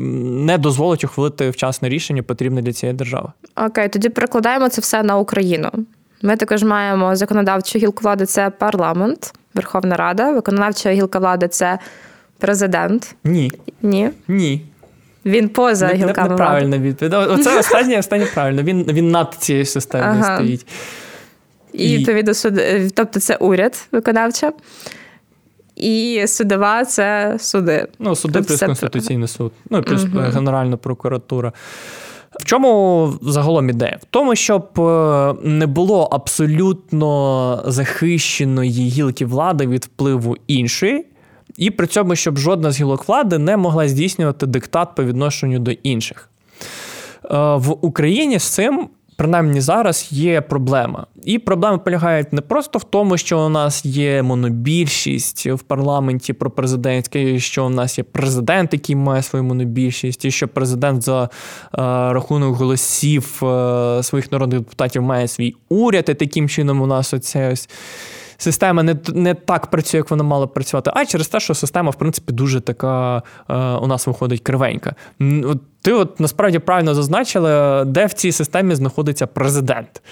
не 0.46 0.58
дозволить 0.58 1.04
ухвалити 1.04 1.50
вчасне 1.50 1.88
рішення 1.92 2.22
потрібне 2.22 2.62
для 2.62 2.72
цієї 2.72 2.96
держави. 2.96 3.28
Окей, 3.56 3.88
тоді 3.88 4.08
перекладаємо 4.08 4.68
це 4.68 4.80
все 4.80 5.02
на 5.02 5.18
Україну. 5.18 5.70
Ми 6.22 6.36
також 6.36 6.62
маємо 6.62 7.16
законодавчу 7.16 7.78
гілку 7.78 8.02
влади 8.02 8.26
це 8.26 8.50
парламент, 8.50 9.34
Верховна 9.54 9.96
Рада, 9.96 10.30
виконавча 10.30 10.90
гілка 10.90 11.18
влади 11.18 11.48
це 11.48 11.78
президент. 12.38 13.14
Ні. 13.24 13.52
Ні. 13.82 14.10
Ні. 14.28 14.66
Він 15.24 15.48
поза 15.48 15.86
не, 15.86 15.94
гілками 15.94 16.28
не, 16.28 16.34
Неправильно 16.34 16.78
відповідь. 16.78 17.14
Оце 17.14 17.58
останнє, 17.58 17.98
останнє 17.98 18.26
правильно. 18.34 18.62
Він 18.62 18.84
він 18.84 19.10
над 19.10 19.34
цією 19.38 19.64
системою 19.64 20.10
ага. 20.10 20.36
стоїть. 20.36 20.66
І, 21.72 21.90
і 21.90 21.96
відповідно 21.96 22.32
тобто 22.94 23.20
це 23.20 23.36
уряд 23.36 23.88
виконавча. 23.92 24.52
І 25.82 26.26
судова 26.26 26.84
це 26.84 27.36
суди. 27.40 27.88
Ну, 27.98 28.16
суди 28.16 28.32
тобто 28.34 28.48
плюс. 28.48 28.60
Конституційний 28.60 29.28
суд, 29.28 29.52
ну 29.70 29.78
і 29.78 29.82
плюс 29.82 30.04
угу. 30.04 30.18
Генеральна 30.18 30.76
прокуратура. 30.76 31.52
В 32.40 32.44
чому 32.44 33.12
загалом 33.22 33.70
ідея? 33.70 33.98
В 34.02 34.04
тому, 34.10 34.34
щоб 34.34 34.80
е, 34.80 35.34
не 35.42 35.66
було 35.66 36.02
абсолютно 36.12 37.62
захищеної 37.66 38.70
гілки 38.70 39.26
влади 39.26 39.66
від 39.66 39.84
впливу 39.84 40.36
іншої, 40.46 41.06
і 41.56 41.70
при 41.70 41.86
цьому, 41.86 42.16
щоб 42.16 42.38
жодна 42.38 42.70
з 42.70 42.80
гілок 42.80 43.08
влади 43.08 43.38
не 43.38 43.56
могла 43.56 43.88
здійснювати 43.88 44.46
диктат 44.46 44.94
по 44.94 45.04
відношенню 45.04 45.58
до 45.58 45.70
інших. 45.70 46.28
Е, 47.24 47.28
в 47.56 47.76
Україні 47.86 48.38
з 48.38 48.44
цим 48.44 48.88
принаймні 49.16 49.60
зараз 49.60 50.08
є 50.10 50.40
проблема. 50.40 51.06
І 51.24 51.38
проблема 51.38 51.78
полягає 51.78 52.26
не 52.32 52.40
просто 52.40 52.78
в 52.78 52.84
тому, 52.84 53.16
що 53.16 53.40
у 53.40 53.48
нас 53.48 53.84
є 53.84 54.22
монобільшість 54.22 55.46
в 55.46 55.58
парламенті 55.58 56.32
про 56.32 56.50
президентське, 56.50 57.38
що 57.38 57.66
у 57.66 57.68
нас 57.68 57.98
є 57.98 58.04
президент, 58.04 58.72
який 58.72 58.96
має 58.96 59.22
свою 59.22 59.44
монобільшість, 59.44 60.24
і 60.24 60.30
що 60.30 60.48
президент 60.48 61.02
за 61.02 61.22
е, 61.24 61.28
рахунок 62.12 62.56
голосів 62.56 63.40
е, 63.42 64.02
своїх 64.02 64.32
народних 64.32 64.60
депутатів 64.60 65.02
має 65.02 65.28
свій 65.28 65.54
уряд, 65.68 66.04
і 66.08 66.14
таким 66.14 66.48
чином 66.48 66.82
у 66.82 66.86
нас 66.86 67.14
оце 67.14 67.52
ось. 67.52 67.68
Система 68.42 68.82
не 68.82 68.96
не 69.14 69.34
так 69.34 69.66
працює, 69.66 69.98
як 69.98 70.10
вона 70.10 70.22
мала 70.22 70.46
працювати, 70.46 70.90
а 70.94 71.06
через 71.06 71.28
те, 71.28 71.40
що 71.40 71.54
система, 71.54 71.90
в 71.90 71.94
принципі, 71.94 72.32
дуже 72.32 72.60
така 72.60 73.22
е, 73.48 73.54
у 73.56 73.86
нас 73.86 74.06
виходить 74.06 74.40
кривенька. 74.40 74.94
Ти 75.82 75.92
от 75.92 76.20
насправді 76.20 76.58
правильно 76.58 76.94
зазначила, 76.94 77.84
де 77.84 78.06
в 78.06 78.12
цій 78.12 78.32
системі 78.32 78.74
знаходиться 78.74 79.26
президент. 79.26 80.02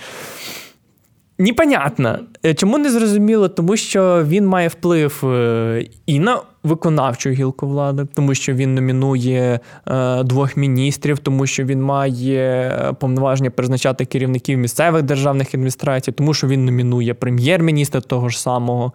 Непонятно. 1.40 2.18
Е, 2.44 2.54
чому 2.54 2.78
не 2.78 2.90
зрозуміло? 2.90 3.48
Тому 3.48 3.76
що 3.76 4.24
він 4.24 4.46
має 4.46 4.68
вплив 4.68 5.24
е, 5.24 5.86
і 6.06 6.18
на 6.18 6.40
виконавчу 6.62 7.30
гілку 7.30 7.66
влади, 7.66 8.06
тому 8.14 8.34
що 8.34 8.54
він 8.54 8.74
номінує 8.74 9.60
е, 9.86 10.22
двох 10.22 10.56
міністрів, 10.56 11.18
тому 11.18 11.46
що 11.46 11.64
він 11.64 11.82
має 11.82 12.94
повноваження 13.00 13.50
призначати 13.50 14.04
керівників 14.04 14.58
місцевих 14.58 15.02
державних 15.02 15.54
адміністрацій, 15.54 16.12
тому 16.12 16.34
що 16.34 16.46
він 16.46 16.64
номінує 16.64 17.14
прем'єр-міністра 17.14 18.00
того 18.00 18.28
ж 18.28 18.40
самого. 18.40 18.92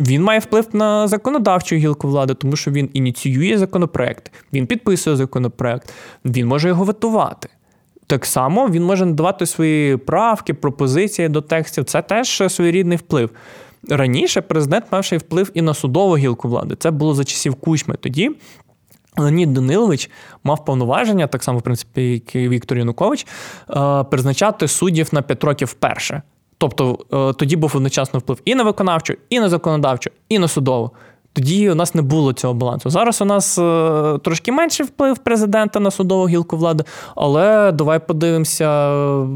Він 0.00 0.22
має 0.22 0.38
вплив 0.40 0.68
на 0.72 1.08
законодавчу 1.08 1.76
гілку 1.76 2.08
влади, 2.08 2.34
тому 2.34 2.56
що 2.56 2.70
він 2.70 2.90
ініціює 2.92 3.58
законопроект, 3.58 4.32
він 4.52 4.66
підписує 4.66 5.16
законопроект, 5.16 5.94
він 6.24 6.46
може 6.46 6.68
його 6.68 6.84
ветувати. 6.84 7.48
Так 8.10 8.26
само 8.26 8.68
він 8.68 8.84
може 8.84 9.06
надавати 9.06 9.46
свої 9.46 9.96
правки, 9.96 10.54
пропозиції 10.54 11.28
до 11.28 11.40
текстів. 11.40 11.84
Це 11.84 12.02
теж 12.02 12.42
своєрідний 12.48 12.96
вплив. 12.96 13.30
Раніше 13.88 14.40
президент 14.40 14.84
мав 14.92 15.04
ще 15.04 15.16
й 15.16 15.18
вплив 15.18 15.50
і 15.54 15.62
на 15.62 15.74
судову 15.74 16.16
гілку 16.16 16.48
влади. 16.48 16.76
Це 16.78 16.90
було 16.90 17.14
за 17.14 17.24
часів 17.24 17.54
кучми. 17.54 17.96
Тоді 18.00 18.30
Леонід 19.16 19.52
Данилович 19.52 20.10
мав 20.44 20.64
повноваження, 20.64 21.26
так 21.26 21.42
само, 21.42 21.58
в 21.58 21.62
принципі, 21.62 22.12
як 22.12 22.34
і 22.34 22.48
Віктор 22.48 22.78
Янукович, 22.78 23.26
е, 23.70 24.04
призначати 24.04 24.68
суддів 24.68 25.08
на 25.12 25.22
5 25.22 25.44
років 25.44 25.68
вперше. 25.68 26.22
Тобто 26.58 26.98
е, 27.12 27.32
тоді 27.32 27.56
був 27.56 27.72
одночасно 27.76 28.18
вплив 28.18 28.40
і 28.44 28.54
на 28.54 28.62
виконавчу, 28.62 29.14
і 29.28 29.40
на 29.40 29.48
законодавчу, 29.48 30.10
і 30.28 30.38
на 30.38 30.48
судову. 30.48 30.90
Тоді 31.32 31.70
у 31.70 31.74
нас 31.74 31.94
не 31.94 32.02
було 32.02 32.32
цього 32.32 32.54
балансу. 32.54 32.90
Зараз 32.90 33.22
у 33.22 33.24
нас 33.24 33.58
е, 33.58 34.18
трошки 34.24 34.52
менший 34.52 34.86
вплив 34.86 35.18
президента 35.18 35.80
на 35.80 35.90
судову 35.90 36.28
гілку 36.28 36.56
влади, 36.56 36.84
але 37.16 37.72
давай 37.72 38.06
подивимося 38.06 38.90
е, 38.92 39.26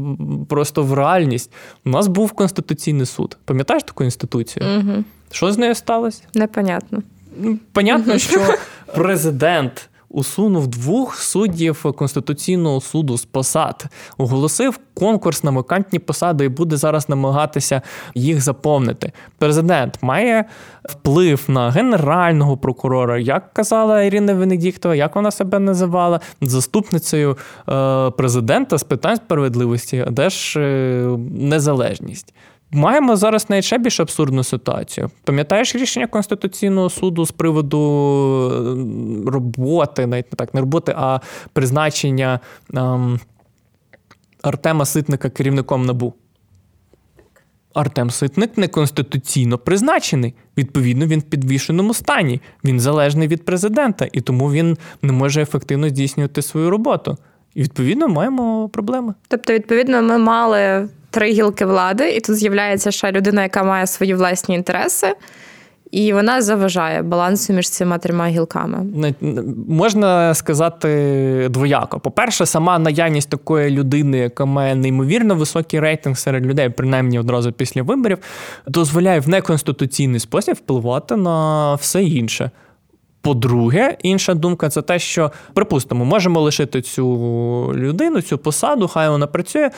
просто 0.49 0.83
в 0.83 0.93
реальність. 0.93 1.51
У 1.85 1.89
нас 1.89 2.07
був 2.07 2.31
Конституційний 2.31 3.05
суд. 3.05 3.37
Пам'ятаєш 3.45 3.83
таку 3.83 4.03
інституцію? 4.03 4.65
Угу. 4.77 5.03
Що 5.31 5.51
з 5.51 5.57
нею 5.57 5.75
сталося? 5.75 6.23
Непонятно. 6.33 7.01
Понятно, 7.35 7.59
понятно, 7.73 8.17
що 8.17 8.41
президент 8.95 9.89
усунув 10.15 10.67
двох 10.67 11.15
суддів 11.15 11.93
Конституційного 11.97 12.81
суду 12.81 13.17
з 13.17 13.25
посад, 13.25 13.85
оголосив 14.17 14.79
конкурс 14.93 15.43
на 15.43 15.51
вакантні 15.51 15.99
посади 15.99 16.45
і 16.45 16.49
буде 16.49 16.77
зараз 16.77 17.09
намагатися 17.09 17.81
їх 18.15 18.41
заповнити. 18.41 19.11
Президент 19.37 19.97
має 20.01 20.45
вплив 20.89 21.43
на 21.47 21.69
генерального 21.69 22.57
прокурора, 22.57 23.19
як 23.19 23.53
казала 23.53 24.01
Ірина 24.03 24.33
Венедіктова, 24.33 24.95
як 24.95 25.15
вона 25.15 25.31
себе 25.31 25.59
називала, 25.59 26.19
заступницею 26.41 27.37
е, 27.69 28.09
президента 28.11 28.77
з 28.77 28.83
питань 28.83 29.15
справедливості, 29.15 30.05
де 30.09 30.29
ж 30.29 30.59
е, 30.59 31.17
незалежність. 31.29 32.33
Маємо 32.71 33.15
зараз 33.15 33.49
навіть 33.49 33.65
ще 33.65 33.77
більш 33.77 33.99
абсурдну 33.99 34.43
ситуацію. 34.43 35.11
Пам'ятаєш 35.23 35.75
рішення 35.75 36.07
Конституційного 36.07 36.89
суду 36.89 37.25
з 37.25 37.31
приводу 37.31 37.79
е, 38.51 39.31
роботи, 39.31 40.07
навіть 40.07 40.31
не 40.31 40.35
так, 40.35 40.53
не 40.53 40.59
роботи, 40.61 40.93
а 40.97 41.19
призначення 41.53 42.39
ем, 42.73 43.19
Артема 44.41 44.85
Ситника 44.85 45.29
керівником 45.29 45.85
НАБУ? 45.85 46.13
Артем 47.75 48.09
Ситник 48.09 48.57
не 48.57 48.67
конституційно 48.67 49.57
призначений. 49.57 50.33
Відповідно, 50.57 51.05
він 51.05 51.19
в 51.19 51.23
підвішеному 51.23 51.93
стані. 51.93 52.41
Він 52.63 52.79
залежний 52.79 53.27
від 53.27 53.45
президента, 53.45 54.07
і 54.11 54.21
тому 54.21 54.51
він 54.51 54.77
не 55.01 55.13
може 55.13 55.41
ефективно 55.41 55.89
здійснювати 55.89 56.41
свою 56.41 56.69
роботу. 56.69 57.17
І 57.55 57.63
відповідно 57.63 58.07
маємо 58.07 58.69
проблеми. 58.69 59.13
Тобто, 59.27 59.53
відповідно, 59.53 60.01
ми 60.01 60.17
мали 60.17 60.89
три 61.15 61.31
гілки 61.31 61.65
влади, 61.65 62.09
і 62.09 62.19
тут 62.19 62.35
з'являється 62.35 62.91
ще 62.91 63.11
людина, 63.11 63.43
яка 63.43 63.63
має 63.63 63.87
свої 63.87 64.13
власні 64.13 64.55
інтереси. 64.55 65.07
І 65.91 66.13
вона 66.13 66.41
заважає 66.41 67.01
балансу 67.01 67.53
між 67.53 67.69
цими 67.69 67.97
трьома 67.97 68.27
гілками. 68.27 68.85
Можна 69.67 70.33
сказати 70.33 71.47
двояко. 71.49 71.99
По-перше, 71.99 72.45
сама 72.45 72.79
наявність 72.79 73.29
такої 73.29 73.69
людини, 73.69 74.17
яка 74.17 74.45
має 74.45 74.75
неймовірно 74.75 75.35
високий 75.35 75.79
рейтинг 75.79 76.17
серед 76.17 76.45
людей, 76.45 76.69
принаймні 76.69 77.19
одразу 77.19 77.51
після 77.51 77.83
виборів, 77.83 78.17
дозволяє 78.67 79.19
в 79.19 79.29
неконституційний 79.29 80.19
спосіб 80.19 80.55
впливати 80.55 81.15
на 81.15 81.75
все 81.75 82.03
інше. 82.03 82.51
По-друге, 83.25 83.97
інша 84.03 84.33
думка 84.33 84.69
це 84.69 84.81
те, 84.81 84.99
що 84.99 85.31
припустимо, 85.53 86.05
можемо 86.05 86.41
лишити 86.41 86.81
цю 86.81 87.05
людину, 87.75 88.21
цю 88.21 88.37
посаду, 88.37 88.87
хай 88.87 89.09
вона 89.09 89.27
працює, 89.27 89.69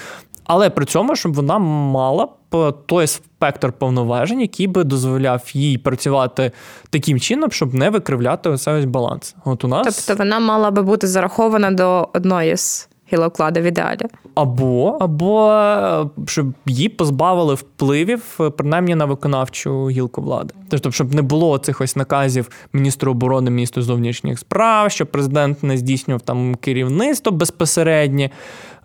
але 0.46 0.70
при 0.70 0.86
цьому, 0.86 1.16
щоб 1.16 1.34
вона 1.34 1.60
мала 1.60 2.28
б 2.52 2.74
той 2.86 3.08
спектр 3.08 3.72
повноважень, 3.72 4.42
який 4.42 4.68
би 4.68 4.84
дозволяв 4.84 5.44
їй 5.54 5.78
працювати 5.78 6.52
таким 6.90 7.20
чином, 7.20 7.52
щоб 7.52 7.74
не 7.74 7.90
викривляти 7.90 8.50
оцей 8.50 8.74
ось 8.74 8.86
баланс. 8.86 9.36
От 9.46 9.64
у 9.64 9.68
нас 9.68 10.06
тобто 10.06 10.24
вона 10.24 10.40
мала 10.40 10.72
би 10.72 10.82
бути 10.82 11.08
зарахована 11.08 11.72
до 11.72 12.10
одної 12.14 12.58
з 12.58 12.90
гілок 13.14 13.40
в 13.40 13.68
ідеалі. 13.68 14.02
Або 14.36 14.98
або 15.00 15.52
е, 15.52 16.06
щоб 16.28 16.54
її 16.66 16.90
позбавили 16.90 17.54
впливів, 17.54 18.38
е, 18.40 18.50
принаймні 18.50 18.96
на 18.96 19.06
виконавчу 19.06 19.90
гілку 19.90 20.22
влади. 20.22 20.54
Тобто, 20.70 20.92
щоб 20.92 21.14
не 21.14 21.22
було 21.22 21.58
цих 21.58 21.82
ось 21.82 21.96
наказів 21.96 22.50
міністру 22.74 23.12
оборони, 23.12 23.52
міністру 23.52 23.82
зовнішніх 23.82 24.40
справ, 24.40 24.92
щоб 24.92 25.08
президент 25.08 25.64
не 25.64 25.78
здійснював 25.78 26.22
там 26.22 26.56
керівництво 26.56 27.32
безпосереднє. 27.32 28.24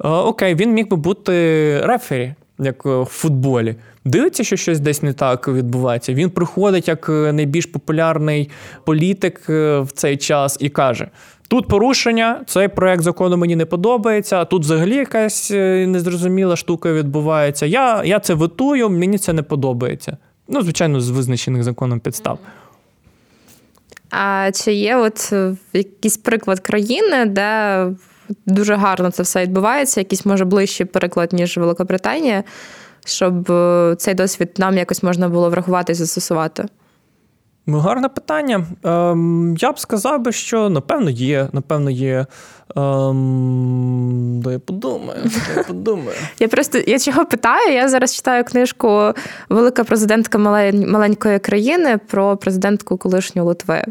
Е, 0.04 0.08
окей, 0.08 0.54
він 0.54 0.72
міг 0.72 0.88
би 0.88 0.96
бути 0.96 1.32
рефері. 1.85 2.35
Як 2.58 2.85
в 2.85 3.04
футболі, 3.04 3.76
дивиться, 4.04 4.44
що 4.44 4.56
щось 4.56 4.80
десь 4.80 5.02
не 5.02 5.12
так 5.12 5.48
відбувається. 5.48 6.14
Він 6.14 6.30
приходить 6.30 6.88
як 6.88 7.08
найбільш 7.08 7.66
популярний 7.66 8.50
політик 8.85 9.48
в 9.48 9.87
цей 9.94 10.16
час 10.16 10.56
і 10.61 10.68
каже: 10.68 11.08
Тут 11.52 11.68
порушення, 11.68 12.40
цей 12.46 12.68
проект 12.68 13.02
закону 13.02 13.36
мені 13.36 13.56
не 13.56 13.66
подобається. 13.66 14.44
Тут 14.44 14.62
взагалі 14.62 14.96
якась 14.96 15.50
е, 15.50 15.86
незрозуміла 15.86 16.56
штука 16.56 16.92
відбувається. 16.92 17.66
Я 17.66 18.04
я 18.04 18.20
це 18.20 18.34
витую, 18.34 18.90
мені 18.90 19.18
це 19.18 19.32
не 19.32 19.42
подобається. 19.42 20.16
Ну, 20.48 20.62
звичайно, 20.62 21.00
з 21.00 21.10
визначених 21.10 21.62
законом 21.62 22.00
підстав. 22.00 22.38
А 24.10 24.50
чи 24.54 24.72
є 24.72 24.96
от 24.96 25.30
е, 25.32 25.56
якийсь 25.72 26.16
приклад 26.16 26.60
країни, 26.60 27.26
де 27.26 27.86
дуже 28.46 28.74
гарно 28.74 29.10
це 29.10 29.22
все 29.22 29.42
відбувається? 29.42 30.00
Якийсь 30.00 30.26
може 30.26 30.44
ближчий 30.44 30.86
приклад, 30.86 31.32
ніж 31.32 31.56
Великобританія, 31.56 32.44
щоб 33.04 33.50
е, 33.50 33.94
цей 33.98 34.14
досвід 34.14 34.50
нам 34.58 34.78
якось 34.78 35.02
можна 35.02 35.28
було 35.28 35.50
врахувати 35.50 35.92
і 35.92 35.94
застосувати? 35.94 36.64
Гарне 37.66 38.09
питання. 38.09 38.66
Ем, 38.85 39.57
Я 39.59 39.72
б 39.72 39.79
сказав 39.79 40.20
би, 40.20 40.33
що 40.33 40.70
напевно 40.70 41.11
є. 41.11 41.48
Напевно, 41.53 41.90
є. 41.90 42.27
Ем, 42.77 44.40
да 44.44 44.53
я 44.53 44.59
подумаю, 44.59 45.20
да 45.25 45.61
я 45.61 45.62
подумаю. 45.62 46.16
Я 46.38 46.48
просто 46.48 46.79
я 46.87 46.98
чого 46.98 47.25
питаю? 47.25 47.75
Я 47.75 47.88
зараз 47.88 48.14
читаю 48.14 48.44
книжку 48.44 49.12
Велика 49.48 49.85
президентка 49.85 50.38
маленької 50.38 51.38
країни 51.38 51.98
про 52.07 52.37
президентку 52.37 52.96
колишню 52.96 53.44
Литви. 53.44 53.85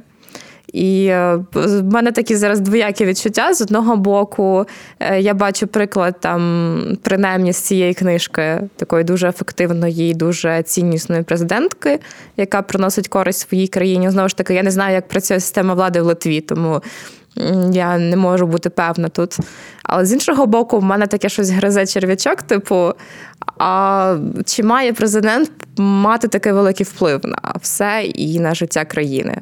І 0.74 1.06
е, 1.06 1.40
в 1.54 1.84
мене 1.84 2.12
такі 2.12 2.36
зараз 2.36 2.60
двоякі 2.60 3.06
відчуття. 3.06 3.54
З 3.54 3.62
одного 3.62 3.98
боку, 3.98 4.66
е, 5.00 5.22
я 5.22 5.34
бачу 5.34 5.68
приклад 5.68 6.16
там, 6.20 6.98
принаймні 7.02 7.54
з 7.54 7.58
цієї 7.58 7.94
книжки, 7.94 8.62
такої 8.76 9.04
дуже 9.04 9.30
ефективної, 9.30 10.14
дуже 10.14 10.64
ціннісної 10.64 11.24
президентки, 11.24 12.00
яка 12.38 12.62
приносить 12.62 13.08
користь 13.08 13.50
своїй 13.50 13.68
країні. 13.68 14.10
Знову 14.10 14.30
ж 14.30 14.38
таки, 14.38 14.54
я 14.54 14.64
не 14.64 14.72
знаю, 14.72 14.96
як 14.96 15.08
працює 15.08 15.40
система 15.40 15.74
влади 15.74 16.02
в 16.02 16.06
Литві, 16.06 16.42
тому. 16.42 16.82
Я 17.72 17.98
не 17.98 18.18
можу 18.18 18.48
бути 18.48 18.70
певна 18.70 19.10
тут. 19.10 19.38
Але 19.84 20.06
з 20.06 20.14
іншого 20.14 20.46
боку, 20.46 20.80
в 20.80 20.84
мене 20.84 21.08
таке 21.08 21.30
щось 21.30 21.50
гризе 21.50 21.86
черв'ячок, 21.86 22.42
типу, 22.42 22.94
а 23.58 24.18
чи 24.46 24.64
має 24.64 24.94
президент 24.94 25.52
мати 25.78 26.28
такий 26.28 26.52
великий 26.52 26.86
вплив 26.86 27.22
на 27.24 27.54
все 27.62 28.04
і 28.04 28.40
на 28.40 28.56
життя 28.56 28.86
країни? 28.86 29.42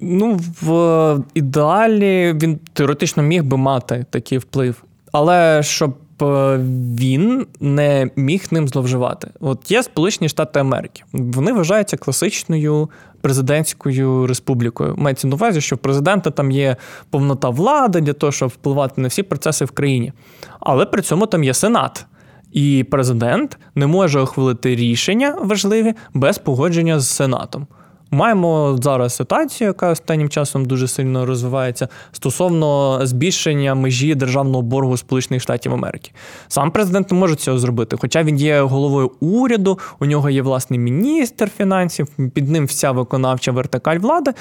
Ну, 0.00 0.40
в 0.62 1.18
ідеалі 1.34 2.32
він 2.42 2.58
теоретично 2.72 3.22
міг 3.22 3.44
би 3.44 3.56
мати 3.56 4.06
такий 4.10 4.38
вплив, 4.38 4.84
але 5.12 5.62
щоб 5.62 5.94
е, 6.22 6.58
він 7.00 7.46
не 7.60 8.10
міг 8.16 8.46
ним 8.50 8.68
зловживати. 8.68 9.30
От 9.40 9.70
є 9.70 9.82
Сполучені 9.82 10.28
Штати 10.28 10.60
Америки. 10.60 11.02
Вони 11.12 11.52
вважаються 11.52 11.96
класичною 11.96 12.90
президентською 13.20 14.26
республікою. 14.26 14.94
Мається 14.96 15.28
на 15.28 15.34
увазі, 15.34 15.60
що 15.60 15.76
в 15.76 15.78
президента 15.78 16.30
там 16.30 16.50
є 16.50 16.76
повнота 17.10 17.48
влади 17.48 18.00
для 18.00 18.12
того, 18.12 18.32
щоб 18.32 18.48
впливати 18.48 19.00
на 19.00 19.08
всі 19.08 19.22
процеси 19.22 19.64
в 19.64 19.70
країні. 19.70 20.12
Але 20.60 20.86
при 20.86 21.02
цьому 21.02 21.26
там 21.26 21.44
є 21.44 21.54
Сенат. 21.54 22.06
І 22.52 22.86
президент 22.90 23.58
не 23.74 23.86
може 23.86 24.20
ухвалити 24.20 24.76
рішення 24.76 25.36
важливі 25.42 25.94
без 26.14 26.38
погодження 26.38 27.00
з 27.00 27.08
Сенатом. 27.08 27.66
Маємо 28.10 28.78
зараз 28.82 29.16
ситуацію, 29.16 29.68
яка 29.68 29.90
останнім 29.90 30.28
часом 30.28 30.64
дуже 30.64 30.88
сильно 30.88 31.26
розвивається 31.26 31.88
стосовно 32.12 33.00
збільшення 33.06 33.74
межі 33.74 34.14
державного 34.14 34.62
боргу 34.62 34.96
Сполучених 34.96 35.42
Штатів 35.42 35.72
Америки. 35.72 36.10
Сам 36.48 36.70
президент 36.70 37.10
не 37.10 37.18
може 37.18 37.34
цього 37.34 37.58
зробити, 37.58 37.96
хоча 38.00 38.22
він 38.22 38.36
є 38.36 38.60
головою 38.60 39.10
уряду, 39.20 39.78
у 40.00 40.06
нього 40.06 40.30
є 40.30 40.42
власний 40.42 40.78
міністр 40.78 41.50
фінансів, 41.56 42.08
під 42.34 42.48
ним 42.48 42.66
вся 42.66 42.90
виконавча 42.90 43.52
вертикаль 43.52 43.98
влади, 43.98 44.32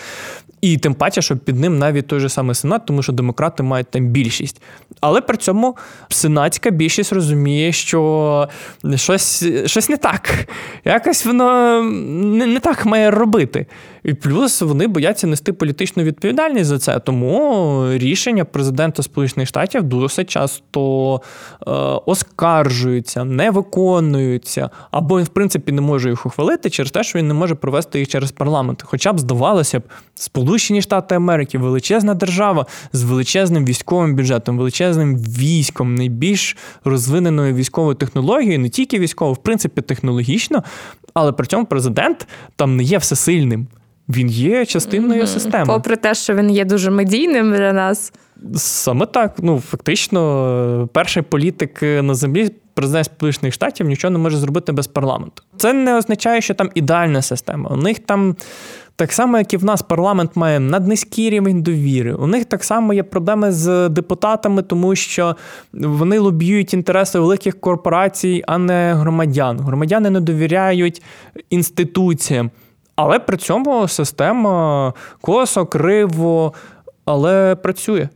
і 0.62 0.78
тим 0.78 0.94
паче, 0.94 1.22
що 1.22 1.38
під 1.38 1.60
ним 1.60 1.80
навіть 1.80 2.08
той 2.08 2.20
же 2.20 2.30
самий 2.30 2.56
сенат, 2.56 2.86
тому 2.86 3.04
що 3.04 3.14
демократи 3.14 3.64
мають 3.64 3.92
там 3.92 4.06
більшість. 4.06 4.62
Але 5.02 5.22
при 5.22 5.38
цьому 5.38 5.78
сенатська 6.10 6.70
більшість 6.70 7.14
розуміє, 7.14 7.72
що 7.72 8.50
щось 8.96 9.46
щось 9.66 9.90
не 9.90 9.98
так. 9.98 10.48
Якось 10.86 11.26
воно 11.26 11.82
не, 11.84 12.46
не 12.46 12.60
так 12.60 12.86
має 12.86 13.12
робити. 13.12 13.57
Gracias. 13.66 13.97
І 14.08 14.14
плюс 14.14 14.62
вони 14.62 14.88
бояться 14.88 15.28
нести 15.28 15.54
політичну 15.54 16.04
відповідальність 16.04 16.66
за 16.66 16.80
це. 16.80 17.00
Тому 17.00 17.84
рішення 17.94 18.46
президента 18.46 19.04
Сполучених 19.04 19.48
Штатів 19.48 19.84
досить 19.84 20.30
часто 20.30 21.22
е, 21.68 21.72
оскаржуються, 22.06 23.24
не 23.24 23.52
виконуються, 23.52 24.70
або 24.92 25.24
в 25.24 25.28
принципі, 25.28 25.72
не 25.72 25.82
може 25.82 26.10
їх 26.10 26.26
ухвалити 26.26 26.70
через 26.70 26.92
те, 26.92 27.04
що 27.04 27.20
він 27.20 27.28
не 27.28 27.34
може 27.34 27.56
провести 27.56 28.00
їх 28.00 28.08
через 28.08 28.32
парламент. 28.32 28.84
Хоча 28.86 29.14
б 29.14 29.20
здавалося 29.20 29.80
б, 29.80 29.84
Сполучені 30.16 30.82
Штати 30.82 31.16
Америки 31.16 31.58
величезна 31.58 32.14
держава 32.14 32.66
з 32.94 33.04
величезним 33.04 33.66
військовим 33.66 34.16
бюджетом, 34.16 34.58
величезним 34.58 35.18
військом, 35.18 35.96
найбільш 35.96 36.58
розвиненою 36.84 37.54
військовою 37.54 37.96
технологією, 37.96 38.60
не 38.60 38.70
тільки 38.70 39.00
військово, 39.00 39.34
в 39.34 39.38
принципі, 39.38 39.82
технологічно, 39.82 40.64
але 41.14 41.32
при 41.32 41.48
цьому 41.48 41.66
президент 41.66 42.28
там 42.56 42.76
не 42.76 42.84
є 42.84 42.98
всесильним. 42.98 43.68
Він 44.10 44.30
є 44.30 44.66
частиною 44.66 45.22
mm-hmm. 45.22 45.28
системи. 45.28 45.66
Попри 45.66 45.96
те, 45.96 46.16
що 46.16 46.36
він 46.36 46.52
є 46.52 46.66
дуже 46.66 46.92
медійним 46.92 47.52
для 47.52 47.74
нас. 47.74 48.14
Саме 48.56 49.06
так. 49.06 49.36
Ну, 49.38 49.60
фактично, 49.60 50.90
перший 50.94 51.24
політик 51.24 51.82
на 51.82 52.16
землі, 52.16 52.52
президент 52.74 53.06
Сполучених 53.06 53.54
Штатів, 53.54 53.88
нічого 53.88 54.12
не 54.12 54.20
може 54.20 54.38
зробити 54.38 54.72
без 54.72 54.88
парламенту. 54.88 55.44
Це 55.58 55.74
не 55.74 55.98
означає, 55.98 56.42
що 56.42 56.54
там 56.54 56.70
ідеальна 56.76 57.22
система. 57.22 57.70
У 57.70 57.76
них 57.76 58.00
там. 58.00 58.36
Так 59.00 59.14
само, 59.14 59.38
як 59.38 59.54
і 59.54 59.58
в 59.58 59.66
нас 59.66 59.82
парламент 59.82 60.32
має 60.36 60.60
наднизький 60.60 61.30
рівень 61.30 61.62
довіри. 61.62 62.14
У 62.14 62.28
них 62.28 62.46
так 62.46 62.64
само 62.64 62.94
є 62.94 63.04
проблеми 63.04 63.52
з 63.52 63.90
депутатами, 63.90 64.62
тому 64.62 64.96
що 64.96 65.36
вони 65.74 66.20
лобіюють 66.20 66.74
інтереси 66.74 67.20
великих 67.20 67.60
корпорацій, 67.60 68.44
а 68.48 68.58
не 68.58 68.94
громадян. 68.94 69.60
Громадяни 69.60 70.10
не 70.10 70.20
довіряють 70.20 71.02
інституціям. 71.50 72.52
Але 72.98 73.20
при 73.20 73.38
цьому 73.38 73.88
система 73.88 74.94
косо, 75.22 75.66
криво, 75.66 76.54
але 77.06 77.56
працює. 77.56 78.10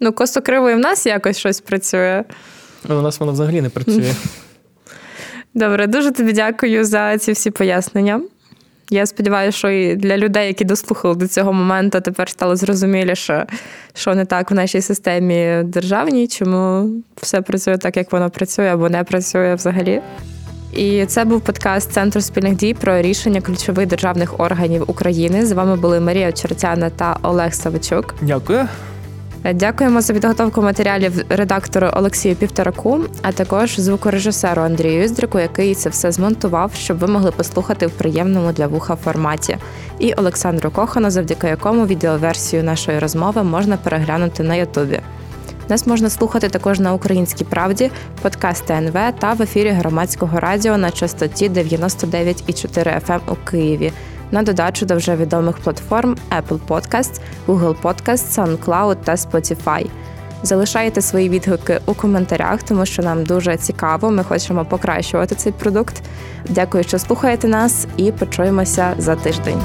Ну, 0.00 0.12
косо 0.12 0.42
криво 0.42 0.70
і 0.70 0.74
в 0.74 0.78
нас 0.78 1.06
якось 1.06 1.38
щось 1.38 1.60
працює. 1.60 2.24
У 2.88 2.94
нас 2.94 3.20
воно 3.20 3.32
взагалі 3.32 3.60
не 3.60 3.68
працює. 3.68 4.14
Добре, 5.54 5.86
дуже 5.86 6.10
тобі 6.10 6.32
дякую 6.32 6.84
за 6.84 7.18
ці 7.18 7.32
всі 7.32 7.50
пояснення. 7.50 8.20
Я 8.90 9.06
сподіваюся, 9.06 9.58
що 9.58 9.70
і 9.70 9.96
для 9.96 10.16
людей, 10.16 10.46
які 10.46 10.64
дослухали 10.64 11.14
до 11.14 11.28
цього 11.28 11.52
моменту, 11.52 12.00
тепер 12.00 12.28
стало 12.28 12.56
зрозуміліше, 12.56 13.46
що 13.94 14.14
не 14.14 14.24
так 14.24 14.50
в 14.50 14.54
нашій 14.54 14.80
системі 14.80 15.62
державній, 15.64 16.28
чому 16.28 16.90
все 17.16 17.42
працює 17.42 17.78
так, 17.78 17.96
як 17.96 18.12
воно 18.12 18.30
працює, 18.30 18.66
або 18.66 18.88
не 18.88 19.04
працює 19.04 19.54
взагалі. 19.54 20.02
І 20.72 21.06
це 21.06 21.24
був 21.24 21.40
подкаст 21.40 21.92
Центру 21.92 22.20
спільних 22.20 22.56
дій 22.56 22.74
про 22.74 23.02
рішення 23.02 23.40
ключових 23.40 23.86
державних 23.86 24.40
органів 24.40 24.84
України. 24.86 25.46
З 25.46 25.52
вами 25.52 25.76
були 25.76 26.00
Марія 26.00 26.32
Чортяна 26.32 26.90
та 26.90 27.16
Олег 27.22 27.54
Савичук. 27.54 28.14
Дякую. 28.22 28.68
Дякуємо 29.54 30.00
за 30.00 30.12
підготовку 30.12 30.62
матеріалів 30.62 31.24
редактору 31.28 31.88
Олексію 31.92 32.36
Півтораку, 32.36 33.00
а 33.22 33.32
також 33.32 33.80
звукорежисеру 33.80 34.62
Андрію 34.62 35.02
Юздрику, 35.02 35.38
який 35.38 35.74
це 35.74 35.88
все 35.88 36.12
змонтував, 36.12 36.70
щоб 36.74 36.98
ви 36.98 37.06
могли 37.06 37.30
послухати 37.30 37.86
в 37.86 37.90
приємному 37.90 38.52
для 38.52 38.66
вуха 38.66 38.96
форматі. 38.96 39.56
І 39.98 40.12
Олександру 40.12 40.70
Кохану, 40.70 41.10
завдяки 41.10 41.46
якому 41.46 41.86
відеоверсію 41.86 42.64
нашої 42.64 42.98
розмови 42.98 43.42
можна 43.42 43.76
переглянути 43.76 44.42
на 44.42 44.54
Ютубі. 44.54 45.00
Нас 45.70 45.86
можна 45.86 46.10
слухати 46.10 46.48
також 46.48 46.80
на 46.80 46.92
Українській 46.92 47.44
правді, 47.44 47.90
подкаст 48.22 48.66
ТНВ 48.66 48.92
та 49.18 49.32
в 49.32 49.42
ефірі 49.42 49.68
громадського 49.68 50.40
радіо 50.40 50.78
на 50.78 50.90
частоті 50.90 51.50
99,4 51.50 53.06
FM 53.06 53.14
ем 53.14 53.20
у 53.28 53.34
Києві. 53.34 53.92
на 54.30 54.42
додачу 54.42 54.86
до 54.86 54.96
вже 54.96 55.16
відомих 55.16 55.58
платформ 55.58 56.16
Apple 56.38 56.58
Podcasts, 56.68 57.20
Google 57.46 57.74
Podcasts, 57.82 58.58
SoundCloud 58.58 58.96
та 59.04 59.14
Spotify. 59.14 59.86
Залишайте 60.42 61.00
свої 61.02 61.28
відгуки 61.28 61.80
у 61.86 61.94
коментарях, 61.94 62.62
тому 62.62 62.86
що 62.86 63.02
нам 63.02 63.24
дуже 63.24 63.56
цікаво. 63.56 64.10
Ми 64.10 64.24
хочемо 64.24 64.64
покращувати 64.64 65.34
цей 65.34 65.52
продукт. 65.52 66.02
Дякую, 66.48 66.84
що 66.84 66.98
слухаєте 66.98 67.48
нас, 67.48 67.86
і 67.96 68.12
почуємося 68.12 68.94
за 68.98 69.16
тиждень. 69.16 69.62